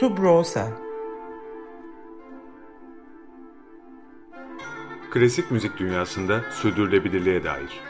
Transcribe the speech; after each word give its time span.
Subrosa 0.00 0.68
Klasik 5.10 5.50
müzik 5.50 5.78
dünyasında 5.78 6.40
sürdürülebilirliğe 6.50 7.44
dair. 7.44 7.80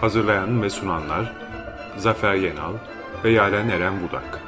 Hazırlayan 0.00 0.62
ve 0.62 0.70
sunanlar 0.70 1.36
Zafer 1.96 2.34
Yenal 2.34 2.74
ve 3.24 3.30
Yaren 3.30 3.68
Eren 3.68 3.94
Budak. 4.02 4.40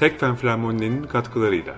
Tekfen 0.00 0.36
Flamoninin 0.36 1.04
katkılarıyla. 1.04 1.74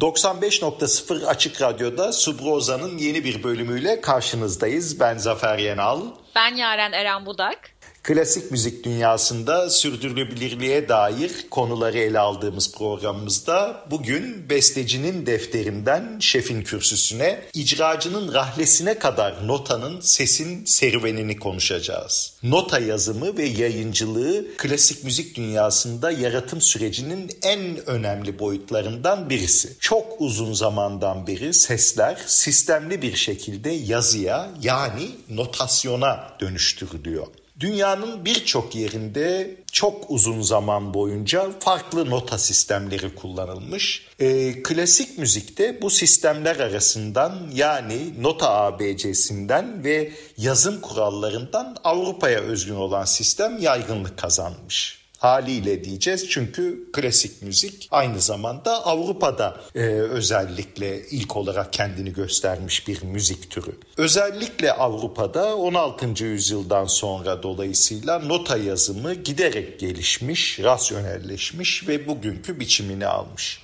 95.0 0.00 1.26
Açık 1.26 1.62
Radyo'da 1.62 2.12
Subroza'nın 2.12 2.98
yeni 2.98 3.24
bir 3.24 3.42
bölümüyle 3.42 4.00
karşınızdayız. 4.00 5.00
Ben 5.00 5.16
Zafer 5.16 5.58
Yenal. 5.58 6.00
Ben 6.36 6.56
Yaren 6.56 6.92
Eren 6.92 7.26
Budak 7.26 7.77
klasik 8.08 8.50
müzik 8.50 8.84
dünyasında 8.84 9.70
sürdürülebilirliğe 9.70 10.88
dair 10.88 11.32
konuları 11.50 11.98
ele 11.98 12.18
aldığımız 12.18 12.72
programımızda 12.72 13.84
bugün 13.90 14.50
bestecinin 14.50 15.26
defterinden 15.26 16.16
şefin 16.20 16.62
kürsüsüne, 16.62 17.40
icracının 17.54 18.34
rahlesine 18.34 18.98
kadar 18.98 19.48
notanın 19.48 20.00
sesin 20.00 20.64
serüvenini 20.64 21.36
konuşacağız. 21.36 22.32
Nota 22.42 22.78
yazımı 22.78 23.36
ve 23.36 23.44
yayıncılığı 23.44 24.46
klasik 24.56 25.04
müzik 25.04 25.36
dünyasında 25.36 26.10
yaratım 26.10 26.60
sürecinin 26.60 27.30
en 27.42 27.88
önemli 27.88 28.38
boyutlarından 28.38 29.30
birisi. 29.30 29.76
Çok 29.80 30.06
uzun 30.18 30.52
zamandan 30.52 31.26
beri 31.26 31.54
sesler 31.54 32.18
sistemli 32.26 33.02
bir 33.02 33.16
şekilde 33.16 33.70
yazıya 33.70 34.50
yani 34.62 35.10
notasyona 35.30 36.36
dönüştürülüyor. 36.40 37.26
Dünyanın 37.60 38.24
birçok 38.24 38.74
yerinde 38.74 39.56
çok 39.72 40.10
uzun 40.10 40.42
zaman 40.42 40.94
boyunca 40.94 41.50
farklı 41.60 42.10
nota 42.10 42.38
sistemleri 42.38 43.14
kullanılmış. 43.14 44.06
E, 44.18 44.62
klasik 44.62 45.18
müzikte 45.18 45.82
bu 45.82 45.90
sistemler 45.90 46.56
arasından 46.56 47.50
yani 47.54 48.22
nota 48.22 48.50
ABC'sinden 48.50 49.84
ve 49.84 50.12
yazım 50.36 50.80
kurallarından 50.80 51.76
Avrupa'ya 51.84 52.40
özgün 52.40 52.74
olan 52.74 53.04
sistem 53.04 53.58
yaygınlık 53.58 54.18
kazanmış 54.18 55.07
haliyle 55.18 55.84
diyeceğiz. 55.84 56.30
Çünkü 56.30 56.92
klasik 56.92 57.42
müzik 57.42 57.88
aynı 57.90 58.20
zamanda 58.20 58.86
Avrupa'da 58.86 59.60
e, 59.74 59.80
özellikle 59.88 61.08
ilk 61.08 61.36
olarak 61.36 61.72
kendini 61.72 62.12
göstermiş 62.12 62.88
bir 62.88 63.02
müzik 63.02 63.50
türü. 63.50 63.78
Özellikle 63.96 64.72
Avrupa'da 64.72 65.56
16. 65.56 66.24
yüzyıldan 66.24 66.84
sonra 66.84 67.42
dolayısıyla 67.42 68.18
nota 68.18 68.56
yazımı 68.56 69.14
giderek 69.14 69.80
gelişmiş, 69.80 70.60
rasyonelleşmiş 70.60 71.88
ve 71.88 72.08
bugünkü 72.08 72.60
biçimini 72.60 73.06
almış. 73.06 73.62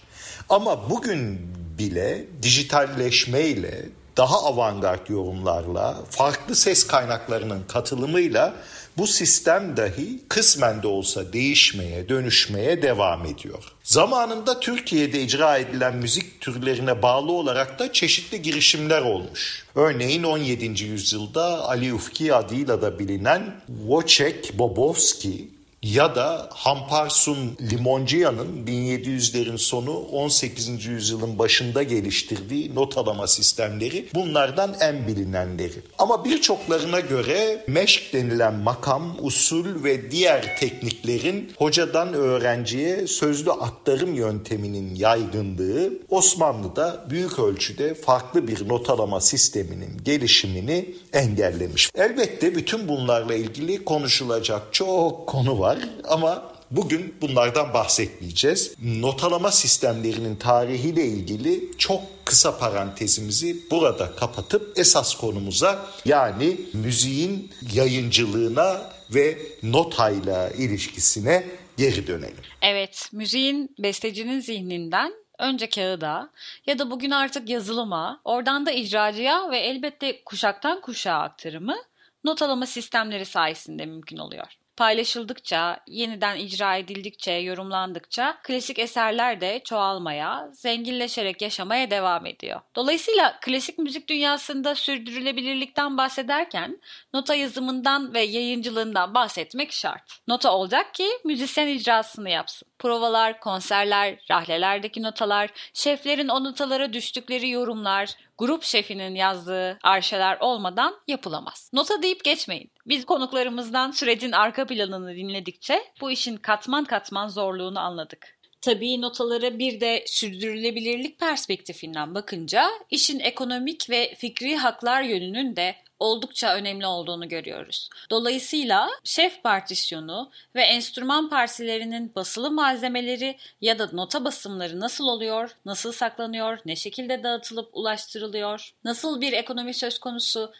Ama 0.48 0.90
bugün 0.90 1.40
bile 1.78 2.24
dijitalleşmeyle, 2.42 3.88
daha 4.16 4.44
avantgard 4.44 5.08
yorumlarla, 5.08 5.96
farklı 6.10 6.54
ses 6.54 6.86
kaynaklarının 6.86 7.62
katılımıyla 7.68 8.54
bu 8.98 9.06
sistem 9.06 9.76
dahi 9.76 10.20
kısmen 10.28 10.82
de 10.82 10.86
olsa 10.86 11.32
değişmeye, 11.32 12.08
dönüşmeye 12.08 12.82
devam 12.82 13.26
ediyor. 13.26 13.64
Zamanında 13.82 14.60
Türkiye'de 14.60 15.22
icra 15.22 15.58
edilen 15.58 15.96
müzik 15.96 16.40
türlerine 16.40 17.02
bağlı 17.02 17.32
olarak 17.32 17.78
da 17.78 17.92
çeşitli 17.92 18.42
girişimler 18.42 19.02
olmuş. 19.02 19.64
Örneğin 19.74 20.22
17. 20.22 20.84
yüzyılda 20.84 21.68
Ali 21.68 21.94
Ufki 21.94 22.34
adıyla 22.34 22.82
da 22.82 22.98
bilinen 22.98 23.60
Wojciech 23.66 24.58
Bobowski 24.58 25.53
ya 25.84 26.14
da 26.14 26.48
Hamparsun 26.52 27.56
Limoncia'nın 27.70 28.66
1700'lerin 28.66 29.58
sonu 29.58 29.92
18. 29.92 30.86
yüzyılın 30.86 31.38
başında 31.38 31.82
geliştirdiği 31.82 32.74
not 32.74 32.98
alama 32.98 33.26
sistemleri 33.26 34.06
bunlardan 34.14 34.74
en 34.80 35.06
bilinenleri. 35.06 35.82
Ama 35.98 36.24
birçoklarına 36.24 37.00
göre 37.00 37.64
meşk 37.66 38.12
denilen 38.12 38.54
makam, 38.54 39.16
usul 39.20 39.84
ve 39.84 40.10
diğer 40.10 40.56
tekniklerin 40.56 41.52
hocadan 41.56 42.12
öğrenciye 42.12 43.06
sözlü 43.06 43.50
aktarım 43.50 44.14
yönteminin 44.14 44.94
yaygınlığı 44.94 45.92
Osmanlı'da 46.10 47.04
büyük 47.10 47.38
ölçüde 47.38 47.94
farklı 47.94 48.48
bir 48.48 48.68
not 48.68 48.90
alama 48.90 49.20
sisteminin 49.20 50.04
gelişimini 50.04 50.94
engellemiş. 51.14 51.90
Elbette 51.94 52.54
bütün 52.54 52.88
bunlarla 52.88 53.34
ilgili 53.34 53.84
konuşulacak 53.84 54.62
çok 54.74 55.26
konu 55.26 55.60
var 55.60 55.78
ama 56.04 56.54
bugün 56.70 57.14
bunlardan 57.20 57.74
bahsetmeyeceğiz. 57.74 58.74
Notalama 58.82 59.50
sistemlerinin 59.50 60.36
tarihiyle 60.36 61.04
ilgili 61.04 61.70
çok 61.78 62.02
kısa 62.24 62.58
parantezimizi 62.58 63.56
burada 63.70 64.16
kapatıp 64.16 64.78
esas 64.78 65.14
konumuza 65.14 65.86
yani 66.04 66.56
müziğin 66.72 67.50
yayıncılığına 67.74 68.90
ve 69.10 69.38
notayla 69.62 70.50
ilişkisine 70.50 71.44
geri 71.76 72.06
dönelim. 72.06 72.44
Evet, 72.62 73.08
müziğin 73.12 73.74
bestecinin 73.78 74.40
zihninden 74.40 75.12
önce 75.38 75.68
kağıda 75.68 76.30
ya 76.66 76.78
da 76.78 76.90
bugün 76.90 77.10
artık 77.10 77.48
yazılıma, 77.48 78.20
oradan 78.24 78.66
da 78.66 78.70
icracıya 78.72 79.50
ve 79.50 79.58
elbette 79.58 80.24
kuşaktan 80.24 80.80
kuşağa 80.80 81.18
aktarımı 81.18 81.76
notalama 82.24 82.66
sistemleri 82.66 83.24
sayesinde 83.24 83.86
mümkün 83.86 84.16
oluyor 84.16 84.58
paylaşıldıkça, 84.76 85.80
yeniden 85.86 86.36
icra 86.36 86.76
edildikçe, 86.76 87.32
yorumlandıkça 87.32 88.38
klasik 88.42 88.78
eserler 88.78 89.40
de 89.40 89.60
çoğalmaya, 89.64 90.48
zenginleşerek 90.52 91.42
yaşamaya 91.42 91.90
devam 91.90 92.26
ediyor. 92.26 92.60
Dolayısıyla 92.76 93.38
klasik 93.40 93.78
müzik 93.78 94.08
dünyasında 94.08 94.74
sürdürülebilirlikten 94.74 95.96
bahsederken 95.98 96.80
nota 97.14 97.34
yazımından 97.34 98.14
ve 98.14 98.20
yayıncılığından 98.20 99.14
bahsetmek 99.14 99.72
şart. 99.72 100.02
Nota 100.28 100.52
olacak 100.52 100.94
ki 100.94 101.08
müzisyen 101.24 101.68
icrasını 101.68 102.30
yapsın. 102.30 102.68
Provalar, 102.78 103.40
konserler, 103.40 104.18
rahlelerdeki 104.30 105.02
notalar, 105.02 105.50
şeflerin 105.74 106.28
o 106.28 106.44
notalara 106.44 106.92
düştükleri 106.92 107.48
yorumlar, 107.48 108.14
grup 108.38 108.62
şefinin 108.62 109.14
yazdığı 109.14 109.78
arşeler 109.82 110.38
olmadan 110.40 110.94
yapılamaz. 111.08 111.70
Nota 111.72 112.02
deyip 112.02 112.24
geçmeyin. 112.24 112.70
Biz 112.86 113.04
konuklarımızdan 113.04 113.90
sürecin 113.90 114.32
arka 114.32 114.66
planını 114.66 115.16
dinledikçe 115.16 115.84
bu 116.00 116.10
işin 116.10 116.36
katman 116.36 116.84
katman 116.84 117.28
zorluğunu 117.28 117.80
anladık. 117.80 118.34
Tabii 118.60 119.00
notalara 119.00 119.58
bir 119.58 119.80
de 119.80 120.04
sürdürülebilirlik 120.06 121.20
perspektifinden 121.20 122.14
bakınca 122.14 122.70
işin 122.90 123.20
ekonomik 123.20 123.90
ve 123.90 124.14
fikri 124.18 124.56
haklar 124.56 125.02
yönünün 125.02 125.56
de 125.56 125.74
oldukça 125.98 126.54
önemli 126.54 126.86
olduğunu 126.86 127.28
görüyoruz. 127.28 127.88
Dolayısıyla 128.10 128.88
şef 129.04 129.42
partisyonu 129.42 130.30
ve 130.54 130.62
enstrüman 130.62 131.28
parsilerinin 131.28 132.14
basılı 132.14 132.50
malzemeleri 132.50 133.38
ya 133.60 133.78
da 133.78 133.88
nota 133.92 134.24
basımları 134.24 134.80
nasıl 134.80 135.04
oluyor, 135.08 135.56
nasıl 135.64 135.92
saklanıyor, 135.92 136.58
ne 136.66 136.76
şekilde 136.76 137.22
dağıtılıp 137.22 137.68
ulaştırılıyor, 137.72 138.74
nasıl 138.84 139.20
bir 139.20 139.32
ekonomi 139.32 139.74
söz 139.74 139.98
konusu 139.98 140.52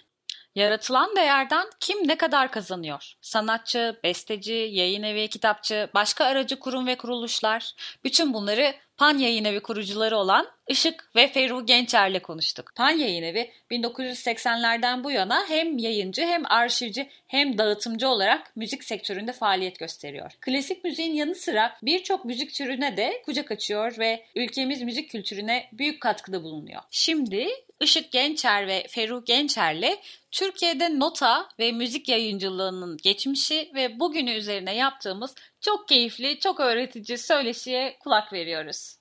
Yaratılan 0.54 1.16
değerden 1.16 1.66
kim 1.80 2.08
ne 2.08 2.16
kadar 2.16 2.50
kazanıyor? 2.50 3.14
Sanatçı, 3.20 4.00
besteci, 4.04 4.52
yayın 4.52 5.02
evi, 5.02 5.28
kitapçı, 5.28 5.88
başka 5.94 6.24
aracı 6.24 6.58
kurum 6.58 6.86
ve 6.86 6.96
kuruluşlar. 6.96 7.74
Bütün 8.04 8.34
bunları 8.34 8.74
Pan 8.96 9.18
Yayın 9.18 9.44
Evi 9.44 9.60
kurucuları 9.60 10.16
olan 10.16 10.48
Işık 10.68 11.10
ve 11.16 11.28
Ferruh 11.28 11.66
Gençer'le 11.66 12.18
konuştuk. 12.22 12.72
Pan 12.76 12.90
Yayın 12.90 13.22
Evi 13.22 13.50
1980'lerden 13.70 15.04
bu 15.04 15.10
yana 15.10 15.44
hem 15.48 15.78
yayıncı 15.78 16.22
hem 16.22 16.42
arşivci 16.46 17.08
hem 17.26 17.58
dağıtımcı 17.58 18.08
olarak 18.08 18.56
müzik 18.56 18.84
sektöründe 18.84 19.32
faaliyet 19.32 19.78
gösteriyor. 19.78 20.32
Klasik 20.40 20.84
müziğin 20.84 21.14
yanı 21.14 21.34
sıra 21.34 21.76
birçok 21.82 22.24
müzik 22.24 22.54
türüne 22.54 22.96
de 22.96 23.22
kucak 23.26 23.50
açıyor 23.50 23.98
ve 23.98 24.26
ülkemiz 24.36 24.82
müzik 24.82 25.10
kültürüne 25.10 25.68
büyük 25.72 26.00
katkıda 26.00 26.42
bulunuyor. 26.42 26.82
Şimdi 26.90 27.48
Işık 27.80 28.12
Gençer 28.12 28.66
ve 28.66 28.86
Ferruh 28.88 29.26
Gençer'le 29.26 29.98
Türkiye'de 30.30 30.98
nota 30.98 31.48
ve 31.58 31.72
müzik 31.72 32.08
yayıncılığının 32.08 32.96
geçmişi 33.02 33.70
ve 33.74 34.00
bugünü 34.00 34.30
üzerine 34.30 34.74
yaptığımız 34.76 35.34
çok 35.64 35.88
keyifli, 35.88 36.40
çok 36.40 36.60
öğretici 36.60 37.18
söyleşiye 37.18 37.98
kulak 37.98 38.32
veriyoruz. 38.32 38.96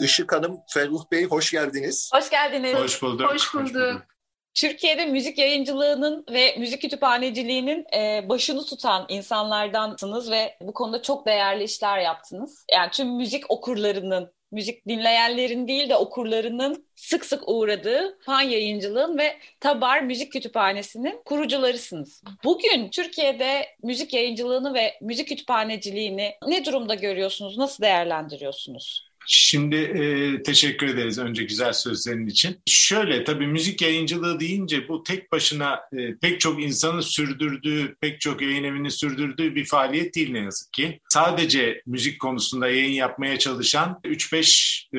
Işık 0.00 0.32
Hanım, 0.32 0.62
Ferruh 0.68 1.10
Bey 1.12 1.24
hoş 1.24 1.50
geldiniz. 1.50 2.10
Hoş 2.14 2.30
geldiniz. 2.30 2.74
Hoş 2.74 3.02
bulduk. 3.02 3.32
Hoş 3.32 3.54
bulduk. 3.54 4.02
Türkiye'de 4.54 5.06
müzik 5.06 5.38
yayıncılığının 5.38 6.24
ve 6.32 6.56
müzik 6.58 6.82
kütüphaneciliğinin 6.82 7.86
e, 7.96 8.28
başını 8.28 8.64
tutan 8.64 9.06
insanlardansınız 9.08 10.30
ve 10.30 10.56
bu 10.60 10.72
konuda 10.72 11.02
çok 11.02 11.26
değerli 11.26 11.64
işler 11.64 11.98
yaptınız. 11.98 12.64
Yani 12.72 12.90
tüm 12.90 13.16
müzik 13.16 13.50
okurlarının 13.50 14.32
müzik 14.50 14.88
dinleyenlerin 14.88 15.68
değil 15.68 15.88
de 15.88 15.96
okurlarının 15.96 16.86
sık 16.96 17.24
sık 17.24 17.48
uğradığı 17.48 18.18
fan 18.20 18.42
yayıncılığın 18.42 19.18
ve 19.18 19.36
Tabar 19.60 20.00
Müzik 20.00 20.32
Kütüphanesi'nin 20.32 21.22
kurucularısınız. 21.24 22.22
Bugün 22.44 22.90
Türkiye'de 22.90 23.66
müzik 23.82 24.14
yayıncılığını 24.14 24.74
ve 24.74 24.98
müzik 25.00 25.28
kütüphaneciliğini 25.28 26.34
ne 26.46 26.64
durumda 26.64 26.94
görüyorsunuz, 26.94 27.58
nasıl 27.58 27.82
değerlendiriyorsunuz? 27.82 29.07
Şimdi 29.26 29.76
e, 29.76 30.42
teşekkür 30.42 30.86
ederiz 30.86 31.18
önce 31.18 31.44
güzel 31.44 31.72
sözlerin 31.72 32.26
için. 32.26 32.60
Şöyle 32.66 33.24
tabii 33.24 33.46
müzik 33.46 33.82
yayıncılığı 33.82 34.40
deyince 34.40 34.88
bu 34.88 35.02
tek 35.02 35.32
başına 35.32 35.80
e, 35.92 36.16
pek 36.16 36.40
çok 36.40 36.62
insanın 36.62 37.00
sürdürdüğü, 37.00 37.96
pek 38.00 38.20
çok 38.20 38.42
yayın 38.42 38.64
evinin 38.64 38.88
sürdürdüğü 38.88 39.54
bir 39.54 39.64
faaliyet 39.64 40.14
değil 40.14 40.32
ne 40.32 40.38
yazık 40.38 40.72
ki. 40.72 41.00
Sadece 41.08 41.82
müzik 41.86 42.20
konusunda 42.20 42.68
yayın 42.68 42.92
yapmaya 42.92 43.38
çalışan 43.38 44.00
3-5 44.04 44.86
e, 44.92 44.98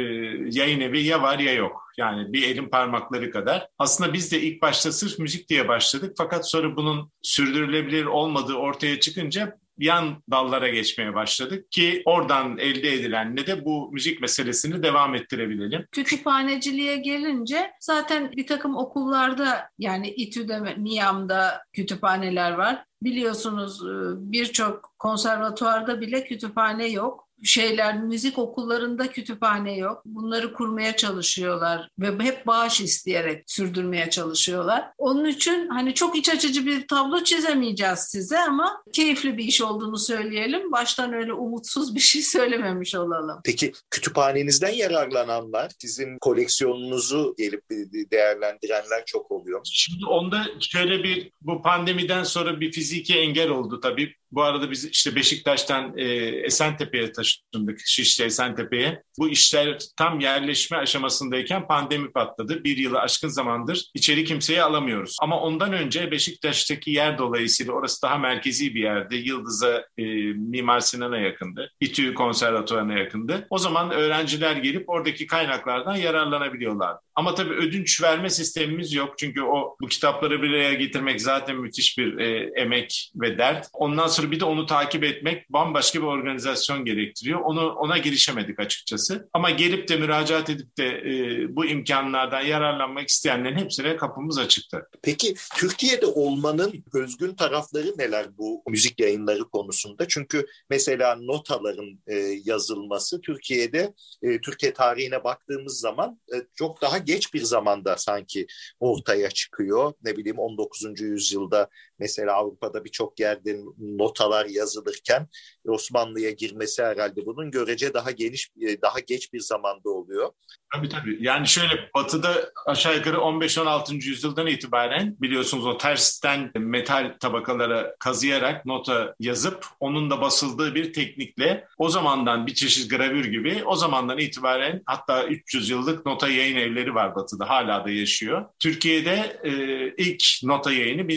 yayın 0.60 0.80
evi 0.80 1.04
ya 1.04 1.22
var 1.22 1.40
ya 1.40 1.54
yok. 1.54 1.90
Yani 1.98 2.34
bir 2.34 2.44
elin 2.44 2.70
parmakları 2.70 3.32
kadar. 3.32 3.68
Aslında 3.80 4.14
biz 4.14 4.32
de 4.32 4.42
ilk 4.42 4.62
başta 4.62 4.92
sırf 4.92 5.20
müzik 5.20 5.50
diye 5.50 5.68
başladık. 5.68 6.14
Fakat 6.18 6.50
sonra 6.50 6.76
bunun 6.76 7.12
sürdürülebilir 7.22 8.06
olmadığı 8.06 8.54
ortaya 8.54 9.00
çıkınca 9.00 9.58
yan 9.80 10.24
dallara 10.32 10.70
geçmeye 10.70 11.16
başladık 11.16 11.72
ki 11.72 12.02
oradan 12.06 12.58
elde 12.58 12.94
edilenle 12.94 13.48
de 13.48 13.66
bu 13.66 13.92
müzik 13.92 14.22
meselesini 14.22 14.84
devam 14.84 15.16
ettirebilelim. 15.16 15.86
Kütüphaneciliğe 15.92 16.98
gelince 16.98 17.72
zaten 17.80 18.32
bir 18.32 18.48
takım 18.48 18.76
okullarda 18.76 19.70
yani 19.78 20.10
İTÜ'de, 20.10 20.76
NİAM'da 20.78 21.64
kütüphaneler 21.74 22.52
var. 22.52 22.84
Biliyorsunuz 23.04 23.82
e, 23.82 23.92
birçok 24.32 24.94
konservatuarda 25.00 26.02
bile 26.02 26.24
kütüphane 26.24 26.88
yok 26.88 27.29
şeyler 27.44 28.02
müzik 28.02 28.38
okullarında 28.38 29.12
kütüphane 29.12 29.78
yok. 29.78 30.02
Bunları 30.06 30.54
kurmaya 30.54 30.96
çalışıyorlar 30.96 31.90
ve 32.00 32.24
hep 32.24 32.48
bağış 32.48 32.82
isteyerek 32.82 33.44
sürdürmeye 33.48 34.10
çalışıyorlar. 34.10 34.92
Onun 34.98 35.26
için 35.26 35.68
hani 35.68 35.94
çok 35.94 36.18
iç 36.18 36.30
açıcı 36.30 36.66
bir 36.66 36.88
tablo 36.88 37.24
çizemeyeceğiz 37.24 38.00
size 38.00 38.40
ama 38.40 38.84
keyifli 38.94 39.38
bir 39.38 39.44
iş 39.44 39.62
olduğunu 39.62 39.98
söyleyelim. 39.98 40.72
Baştan 40.72 41.14
öyle 41.14 41.34
umutsuz 41.34 41.96
bir 41.96 42.00
şey 42.00 42.22
söylememiş 42.40 42.96
olalım. 42.96 43.42
Peki 43.46 43.72
kütüphanenizden 43.92 44.74
yararlananlar, 44.74 45.72
sizin 45.80 46.18
koleksiyonunuzu 46.20 47.36
gelip 47.38 47.64
değerlendirenler 48.12 49.04
çok 49.06 49.32
oluyor. 49.32 49.62
Şimdi 49.64 50.06
onda 50.06 50.46
şöyle 50.60 51.04
bir 51.04 51.32
bu 51.42 51.62
pandemiden 51.62 52.24
sonra 52.24 52.60
bir 52.60 52.72
fiziki 52.72 53.20
engel 53.20 53.50
oldu 53.50 53.80
tabii. 53.80 54.16
Bu 54.32 54.44
arada 54.44 54.72
biz 54.72 54.86
işte 54.86 55.16
Beşiktaş'tan 55.16 55.98
e, 55.98 56.04
Esentepe'ye 56.46 57.12
taşındık, 57.12 57.80
Şişli 57.86 58.24
Esentepe'ye. 58.26 59.04
Bu 59.20 59.30
işler 59.30 59.78
tam 59.98 60.20
yerleşme 60.20 60.78
aşamasındayken 60.78 61.68
pandemi 61.68 62.12
patladı. 62.12 62.64
Bir 62.64 62.78
yılı 62.78 63.00
aşkın 63.00 63.28
zamandır 63.28 63.90
içeri 63.94 64.24
kimseyi 64.24 64.64
alamıyoruz. 64.64 65.18
Ama 65.22 65.42
ondan 65.42 65.74
önce 65.74 66.12
Beşiktaş'taki 66.12 66.92
yer 66.92 67.18
dolayısıyla 67.18 67.74
orası 67.74 68.02
daha 68.02 68.18
merkezi 68.18 68.76
bir 68.76 68.82
yerdi. 68.82 69.16
Yıldız'a, 69.16 69.86
e, 69.98 70.04
Mimar 70.34 70.80
Sinan'a 70.80 71.18
yakındı. 71.18 71.72
İTÜ 71.80 72.14
Konservatuvarı'na 72.14 72.94
yakındı. 72.94 73.48
O 73.50 73.58
zaman 73.58 73.92
öğrenciler 73.92 74.56
gelip 74.56 74.90
oradaki 74.90 75.28
kaynaklardan 75.28 75.96
yararlanabiliyorlardı. 75.96 77.00
Ama 77.20 77.36
tabii 77.36 77.54
ödünç 77.54 78.02
verme 78.02 78.30
sistemimiz 78.30 78.94
yok. 78.94 79.18
Çünkü 79.18 79.42
o 79.42 79.78
bu 79.82 79.88
kitapları 79.88 80.42
bir 80.42 80.50
araya 80.50 80.74
getirmek 80.74 81.22
zaten 81.22 81.56
müthiş 81.56 81.98
bir 81.98 82.18
e, 82.18 82.52
emek 82.62 83.12
ve 83.16 83.38
dert. 83.38 83.68
Ondan 83.74 84.08
sonra 84.08 84.32
bir 84.32 84.40
de 84.40 84.46
onu 84.46 84.66
takip 84.66 85.04
etmek 85.04 85.50
bambaşka 85.50 86.00
bir 86.00 86.06
organizasyon 86.06 86.86
gerektiriyor. 86.86 87.40
Onu 87.40 87.74
ona 87.74 87.98
girişemedik 87.98 88.60
açıkçası. 88.60 89.30
Ama 89.34 89.50
gelip 89.50 89.88
de 89.88 89.98
müracaat 89.98 90.50
edip 90.50 90.78
de 90.78 90.88
e, 90.88 91.46
bu 91.56 91.66
imkanlardan 91.66 92.42
yararlanmak 92.42 93.10
isteyenlerin 93.10 93.58
hepsine 93.58 93.98
kapımız 93.98 94.38
açıktı. 94.38 94.90
Peki 95.04 95.34
Türkiye'de 95.56 96.06
olmanın 96.06 96.84
özgün 96.94 97.36
tarafları 97.36 97.94
neler 97.98 98.38
bu 98.38 98.64
müzik 98.68 99.00
yayınları 99.00 99.50
konusunda? 99.50 100.08
Çünkü 100.08 100.46
mesela 100.70 101.16
notaların 101.16 102.00
e, 102.08 102.16
yazılması 102.46 103.22
Türkiye'de 103.22 103.94
e, 104.22 104.42
Türkiye 104.42 104.74
tarihine 104.74 105.24
baktığımız 105.24 105.80
zaman 105.80 106.20
e, 106.34 106.36
çok 106.56 106.82
daha 106.82 106.98
geç 107.10 107.34
bir 107.34 107.42
zamanda 107.44 107.98
sanki 107.98 108.48
ortaya 108.80 109.30
çıkıyor. 109.30 109.94
Ne 110.04 110.18
bileyim 110.18 110.40
19. 110.40 111.04
yüzyılda 111.04 111.70
mesela 112.00 112.34
Avrupa'da 112.34 112.86
birçok 112.86 113.20
yerde 113.20 113.60
notalar 113.78 114.46
yazılırken 114.46 115.28
Osmanlı'ya 115.68 116.32
girmesi 116.32 116.84
herhalde 116.84 117.26
bunun 117.26 117.52
görece 117.52 117.94
daha 117.94 118.12
geniş 118.12 118.50
e, 118.62 118.82
daha 118.82 119.00
geç 119.00 119.34
bir 119.34 119.40
zamanda 119.40 119.90
oluyor. 119.90 120.30
Tabii 120.74 120.90
tabii. 120.90 121.18
Yani 121.22 121.48
şöyle 121.48 121.90
batıda 121.96 122.52
aşağı 122.66 122.96
yukarı 122.96 123.18
15-16. 123.18 123.94
yüzyıldan 123.94 124.48
itibaren 124.48 125.16
biliyorsunuz 125.22 125.66
o 125.66 125.78
tersten 125.78 126.52
metal 126.56 127.16
tabakalara 127.20 127.96
kazıyarak 128.00 128.66
nota 128.66 129.16
yazıp 129.20 129.66
onun 129.80 130.10
da 130.10 130.22
basıldığı 130.22 130.76
bir 130.76 130.94
teknikle 130.94 131.68
o 131.78 131.90
zamandan 131.90 132.48
bir 132.48 132.54
çeşit 132.54 132.92
gravür 132.92 133.26
gibi 133.26 133.64
o 133.66 133.76
zamandan 133.76 134.18
itibaren 134.18 134.82
hatta 134.86 135.28
300 135.28 135.70
yıllık 135.70 136.06
nota 136.06 136.30
yayın 136.30 136.58
evleri 136.58 136.96
var 136.96 137.16
batıda 137.16 137.50
hala 137.50 137.86
da 137.86 137.90
yaşıyor. 137.90 138.46
Türkiye'de 138.60 139.40
e, 139.44 139.52
ilk 139.98 140.24
nota 140.44 140.72
yayını 140.72 141.08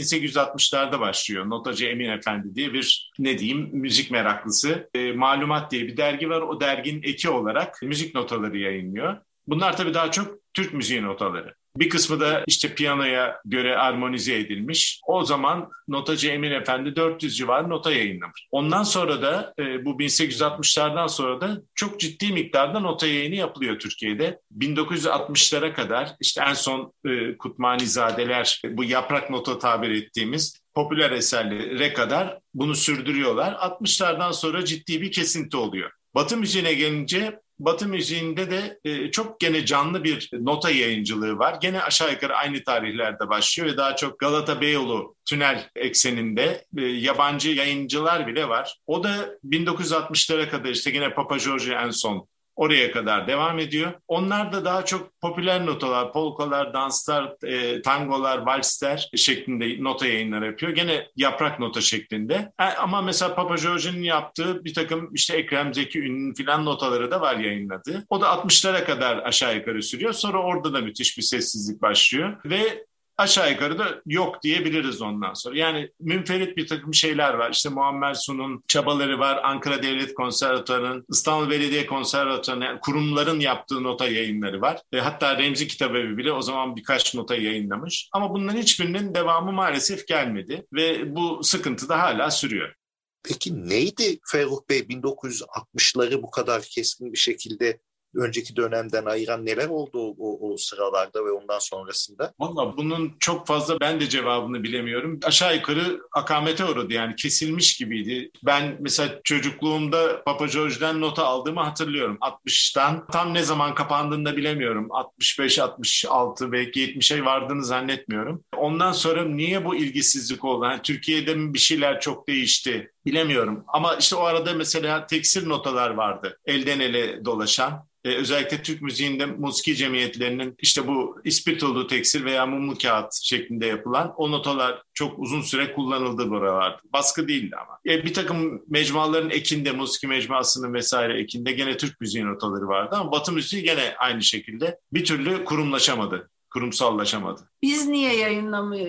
1860'larda 0.73 1.01
başlıyor. 1.01 1.51
Notacı 1.51 1.87
Emin 1.87 2.09
Efendi 2.09 2.55
diye 2.55 2.73
bir 2.73 3.13
ne 3.19 3.39
diyeyim 3.39 3.69
müzik 3.73 4.11
meraklısı. 4.11 4.91
E, 4.95 5.13
Malumat 5.13 5.71
diye 5.71 5.83
bir 5.83 5.97
dergi 5.97 6.31
var. 6.31 6.41
O 6.41 6.61
derginin 6.61 7.03
eki 7.03 7.31
olarak 7.31 7.83
müzik 7.83 8.15
notaları 8.15 8.59
yayınlıyor. 8.59 9.17
Bunlar 9.47 9.77
tabii 9.77 9.95
daha 9.95 10.11
çok 10.11 10.39
Türk 10.55 10.75
müziği 10.75 11.03
notaları. 11.03 11.55
Bir 11.77 11.89
kısmı 11.89 12.21
da 12.21 12.45
işte 12.47 12.75
piyanoya 12.75 13.41
göre 13.45 13.77
armonize 13.77 14.39
edilmiş. 14.39 15.01
O 15.07 15.25
zaman 15.25 15.71
notacı 15.89 16.29
Emin 16.29 16.51
Efendi 16.51 16.97
400 16.97 17.37
civarı 17.37 17.71
nota 17.71 17.93
yayınlamış. 17.93 18.47
Ondan 18.51 18.83
sonra 18.83 19.23
da 19.23 19.55
e, 19.59 19.85
bu 19.85 19.91
1860'lardan 19.91 21.09
sonra 21.09 21.41
da 21.41 21.63
çok 21.75 22.01
ciddi 22.01 22.33
miktarda 22.33 22.81
nota 22.81 23.07
yayını 23.07 23.35
yapılıyor 23.35 23.79
Türkiye'de. 23.79 24.41
1960'lara 24.59 25.73
kadar 25.73 26.13
işte 26.21 26.43
en 26.49 26.55
son 26.55 26.93
e, 27.07 27.37
Kutmanizadeler 27.37 28.63
bu 28.71 28.85
yaprak 28.85 29.31
nota 29.31 29.59
tabir 29.59 29.91
ettiğimiz 29.91 30.62
popüler 30.75 31.11
eserlere 31.11 31.93
kadar 31.93 32.39
bunu 32.55 32.75
sürdürüyorlar. 32.75 33.53
60'lardan 33.53 34.33
sonra 34.33 34.65
ciddi 34.65 35.03
bir 35.03 35.13
kesinti 35.13 35.57
oluyor. 35.57 35.91
Batı 36.15 36.37
müziğine 36.37 36.75
gelince 36.75 37.39
Batı 37.59 37.89
müziğinde 37.89 38.51
de 38.51 38.79
e, 38.85 39.11
çok 39.11 39.41
gene 39.41 39.67
canlı 39.67 40.05
bir 40.05 40.31
nota 40.33 40.71
yayıncılığı 40.71 41.39
var. 41.39 41.59
Gene 41.61 41.83
aşağı 41.83 42.13
yukarı 42.13 42.37
aynı 42.37 42.65
tarihlerde 42.65 43.29
başlıyor 43.29 43.73
ve 43.73 43.77
daha 43.77 43.97
çok 43.97 44.19
Galata 44.19 44.61
Beyoğlu 44.61 45.15
tünel 45.25 45.69
ekseninde 45.77 46.65
e, 46.79 46.83
yabancı 46.83 47.51
yayıncılar 47.51 48.27
bile 48.27 48.49
var. 48.49 48.79
O 48.87 49.05
da 49.05 49.39
1960'lara 49.45 50.49
kadar 50.49 50.71
işte 50.71 50.91
gene 50.91 51.15
Papa 51.15 51.37
George 51.37 51.73
en 51.73 51.91
son 51.91 52.29
Oraya 52.63 52.93
kadar 52.93 53.27
devam 53.27 53.59
ediyor. 53.59 53.93
Onlar 54.09 54.53
da 54.53 54.65
daha 54.65 54.85
çok 54.85 55.21
popüler 55.21 55.67
notalar, 55.67 56.13
polkalar, 56.13 56.75
danslar, 56.75 57.47
e, 57.47 57.83
tangolar, 57.83 58.39
valsler 58.39 59.11
şeklinde 59.17 59.85
nota 59.85 60.07
yayınları 60.07 60.47
yapıyor. 60.47 60.73
Gene 60.73 61.07
yaprak 61.17 61.61
nota 61.61 61.81
şeklinde. 61.81 62.53
E, 62.61 62.65
ama 62.65 63.03
mesela 63.03 63.35
Papa 63.35 63.55
George'un 63.55 64.03
yaptığı 64.03 64.65
bir 64.65 64.75
takım 64.75 65.15
işte 65.15 65.37
Ekrem 65.37 65.75
Zeki 65.75 66.01
Ünlü'nün 66.01 66.35
filan 66.35 66.65
notaları 66.65 67.11
da 67.11 67.21
var 67.21 67.37
yayınladığı. 67.37 68.07
O 68.11 68.21
da 68.21 68.27
60'lara 68.27 68.85
kadar 68.85 69.19
aşağı 69.19 69.57
yukarı 69.57 69.83
sürüyor. 69.83 70.13
Sonra 70.13 70.43
orada 70.43 70.73
da 70.73 70.81
müthiş 70.81 71.19
bir 71.19 71.23
sessizlik 71.23 71.83
başlıyor. 71.83 72.37
Ve 72.45 72.87
aşağı 73.23 73.51
yukarı 73.51 73.79
da 73.79 74.03
yok 74.07 74.43
diyebiliriz 74.43 75.03
ondan 75.03 75.35
sonra. 75.35 75.59
Yani 75.59 75.91
münferit 76.01 76.57
bir 76.57 76.67
takım 76.67 76.95
şeyler 76.95 77.35
var. 77.35 77.51
İşte 77.51 77.69
Muammer 77.69 78.15
Sun'un 78.15 78.65
çabaları 78.69 79.19
var. 79.19 79.41
Ankara 79.45 79.83
Devlet 79.83 80.15
Konservatuarı'nın, 80.15 81.05
İstanbul 81.11 81.51
Belediye 81.51 81.87
Konservatuarı'nın 81.87 82.65
yani 82.65 82.81
kurumların 82.81 83.41
yaptığı 83.41 83.83
nota 83.83 84.09
yayınları 84.09 84.61
var. 84.61 84.81
E, 84.93 84.99
hatta 84.99 85.39
Remzi 85.39 85.69
Kitabevi 85.69 86.17
bile 86.17 86.33
o 86.33 86.43
zaman 86.43 86.77
birkaç 86.77 87.15
nota 87.15 87.35
yayınlamış. 87.35 88.09
Ama 88.13 88.35
bunların 88.35 88.59
hiçbirinin 88.59 89.15
devamı 89.15 89.53
maalesef 89.53 90.07
gelmedi 90.07 90.67
ve 90.73 91.17
bu 91.17 91.45
sıkıntı 91.45 91.89
da 91.89 91.99
hala 91.99 92.31
sürüyor. 92.31 92.75
Peki 93.23 93.69
neydi 93.69 94.19
Ferruh 94.27 94.61
Bey 94.71 94.79
1960'ları 94.79 96.23
bu 96.23 96.31
kadar 96.31 96.63
keskin 96.63 97.13
bir 97.13 97.19
şekilde 97.19 97.81
önceki 98.15 98.57
dönemden 98.57 99.05
ayıran 99.05 99.47
neler 99.47 99.69
oldu 99.69 100.15
o, 100.19 100.53
o, 100.53 100.57
sıralarda 100.57 101.25
ve 101.25 101.31
ondan 101.31 101.59
sonrasında? 101.59 102.35
Valla 102.41 102.77
bunun 102.77 103.13
çok 103.21 103.47
fazla 103.47 103.81
ben 103.81 104.01
de 104.01 104.09
cevabını 104.09 104.63
bilemiyorum. 104.63 105.21
Aşağı 105.25 105.57
yukarı 105.57 106.01
akamete 106.13 106.65
uğradı 106.65 106.93
yani 106.93 107.17
kesilmiş 107.17 107.77
gibiydi. 107.77 108.31
Ben 108.43 108.77
mesela 108.81 109.21
çocukluğumda 109.25 110.23
Papa 110.25 110.47
George'den 110.47 111.01
nota 111.01 111.25
aldığımı 111.25 111.61
hatırlıyorum. 111.61 112.19
60'tan 112.21 113.11
tam 113.13 113.35
ne 113.35 113.43
zaman 113.43 113.75
kapandığını 113.75 114.25
da 114.25 114.37
bilemiyorum. 114.37 114.89
65, 114.91 115.59
66 115.59 116.53
belki 116.53 116.81
70'e 116.81 117.25
vardığını 117.25 117.65
zannetmiyorum. 117.65 118.45
Ondan 118.57 118.93
sonra 118.93 119.25
niye 119.25 119.65
bu 119.65 119.77
ilgisizlik 119.77 120.45
oldu? 120.45 120.65
Yani 120.65 120.83
Türkiye'de 120.83 121.35
mi 121.35 121.55
bir 121.55 121.59
şeyler 121.59 122.01
çok 122.01 122.29
değişti? 122.29 122.92
Bilemiyorum. 123.07 123.65
Ama 123.69 123.97
işte 123.97 124.17
o 124.17 124.23
arada 124.23 124.55
mesela 124.55 125.07
tekstil 125.07 125.47
notalar 125.47 125.91
vardı. 125.91 126.39
Elden 126.47 126.81
ele 126.81 127.25
dolaşan. 127.25 127.87
Ee, 128.05 128.15
özellikle 128.15 128.63
Türk 128.63 128.83
müziğinde 128.83 129.27
musiki 129.27 129.77
cemiyetlerinin 129.77 130.55
işte 130.59 130.87
bu 130.87 131.21
ispirtolu 131.25 131.87
tekstil 131.87 132.25
veya 132.25 132.47
mumlu 132.47 132.79
kağıt 132.79 133.15
şeklinde 133.23 133.67
yapılan 133.67 134.15
o 134.17 134.31
notalar 134.31 134.83
çok 134.95 135.19
uzun 135.19 135.41
süre 135.41 135.73
kullanıldı 135.73 136.31
buralarda. 136.31 136.81
Baskı 136.93 137.29
değildi 137.29 137.57
ama. 137.57 137.79
E, 137.95 138.05
bir 138.05 138.15
takım 138.15 138.63
mecmuaların 138.69 139.31
ekinde, 139.31 139.73
musiki 139.73 140.07
mecmuasının 140.07 140.75
vesaire 140.75 141.21
ekinde 141.21 141.53
gene 141.53 141.77
Türk 141.77 142.01
müziği 142.01 142.27
notaları 142.27 142.69
vardı 142.69 142.97
ama 142.97 143.13
Batı 143.13 143.33
müziği 143.33 143.63
gene 143.63 143.95
aynı 143.99 144.23
şekilde 144.23 144.79
bir 144.93 145.05
türlü 145.05 145.45
kurumlaşamadı 145.45 146.31
kurumsallaşamadı. 146.53 147.51
Biz 147.63 147.89
niye 147.89 148.15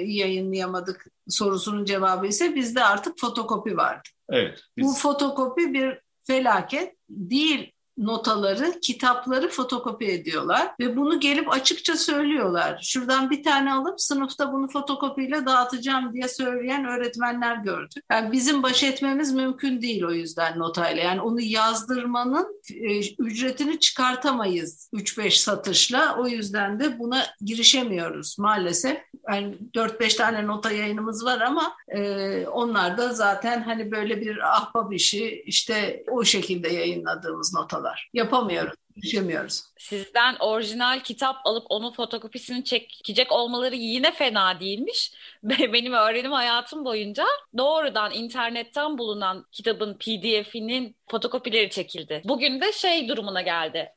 yayınlayamadık 0.05 1.05
sorusunun 1.29 1.85
cevabı 1.85 2.27
ise 2.27 2.55
bizde 2.55 2.83
artık 2.83 3.19
fotokopi 3.19 3.77
vardı. 3.77 4.09
Evet. 4.29 4.59
Biz... 4.77 4.87
Bu 4.87 4.93
fotokopi 4.93 5.73
bir 5.73 5.99
felaket 6.27 6.95
değil 7.09 7.72
notaları, 7.97 8.79
kitapları 8.79 9.49
fotokopi 9.49 10.05
ediyorlar 10.05 10.71
ve 10.79 10.97
bunu 10.97 11.19
gelip 11.19 11.53
açıkça 11.53 11.97
söylüyorlar. 11.97 12.79
Şuradan 12.83 13.29
bir 13.29 13.43
tane 13.43 13.73
alıp 13.73 14.01
sınıfta 14.01 14.53
bunu 14.53 14.67
fotokopiyle 14.67 15.45
dağıtacağım 15.45 16.13
diye 16.13 16.27
söyleyen 16.27 16.85
öğretmenler 16.85 17.55
gördük. 17.55 18.03
Yani 18.11 18.31
bizim 18.31 18.63
baş 18.63 18.83
etmemiz 18.83 19.33
mümkün 19.33 19.81
değil 19.81 20.03
o 20.03 20.11
yüzden 20.11 20.59
notayla. 20.59 21.03
Yani 21.03 21.21
onu 21.21 21.41
yazdırmanın 21.41 22.61
e, 22.73 22.99
ücretini 23.19 23.79
çıkartamayız 23.79 24.89
3-5 24.93 25.31
satışla. 25.31 26.17
O 26.19 26.27
yüzden 26.27 26.79
de 26.79 26.99
buna 26.99 27.25
girişemiyoruz 27.41 28.39
maalesef. 28.39 28.97
Yani 29.29 29.57
4-5 29.73 30.17
tane 30.17 30.47
nota 30.47 30.71
yayınımız 30.71 31.25
var 31.25 31.41
ama 31.41 31.75
e, 31.87 32.47
onlar 32.47 32.97
da 32.97 33.13
zaten 33.13 33.61
hani 33.63 33.91
böyle 33.91 34.21
bir 34.21 34.55
ahbap 34.55 34.93
işi 34.93 35.43
işte 35.45 36.03
o 36.11 36.23
şekilde 36.23 36.69
yayınladığımız 36.69 37.53
notalar 37.53 37.82
yapıyorlar. 37.83 38.09
Yapamıyoruz, 38.13 38.75
düşemiyoruz. 38.95 39.63
Sizden 39.77 40.35
orijinal 40.39 40.99
kitap 40.99 41.35
alıp 41.45 41.65
onun 41.69 41.91
fotokopisini 41.91 42.63
çekecek 42.63 43.31
olmaları 43.31 43.75
yine 43.75 44.11
fena 44.11 44.59
değilmiş. 44.59 45.13
Benim 45.43 45.93
öğrenim 45.93 46.31
hayatım 46.31 46.85
boyunca 46.85 47.25
doğrudan 47.57 48.11
internetten 48.11 48.97
bulunan 48.97 49.45
kitabın 49.51 49.93
pdf'inin 49.93 50.95
fotokopileri 51.11 51.69
çekildi. 51.69 52.21
Bugün 52.25 52.61
de 52.61 52.71
şey 52.71 53.07
durumuna 53.07 53.41
geldi. 53.41 53.89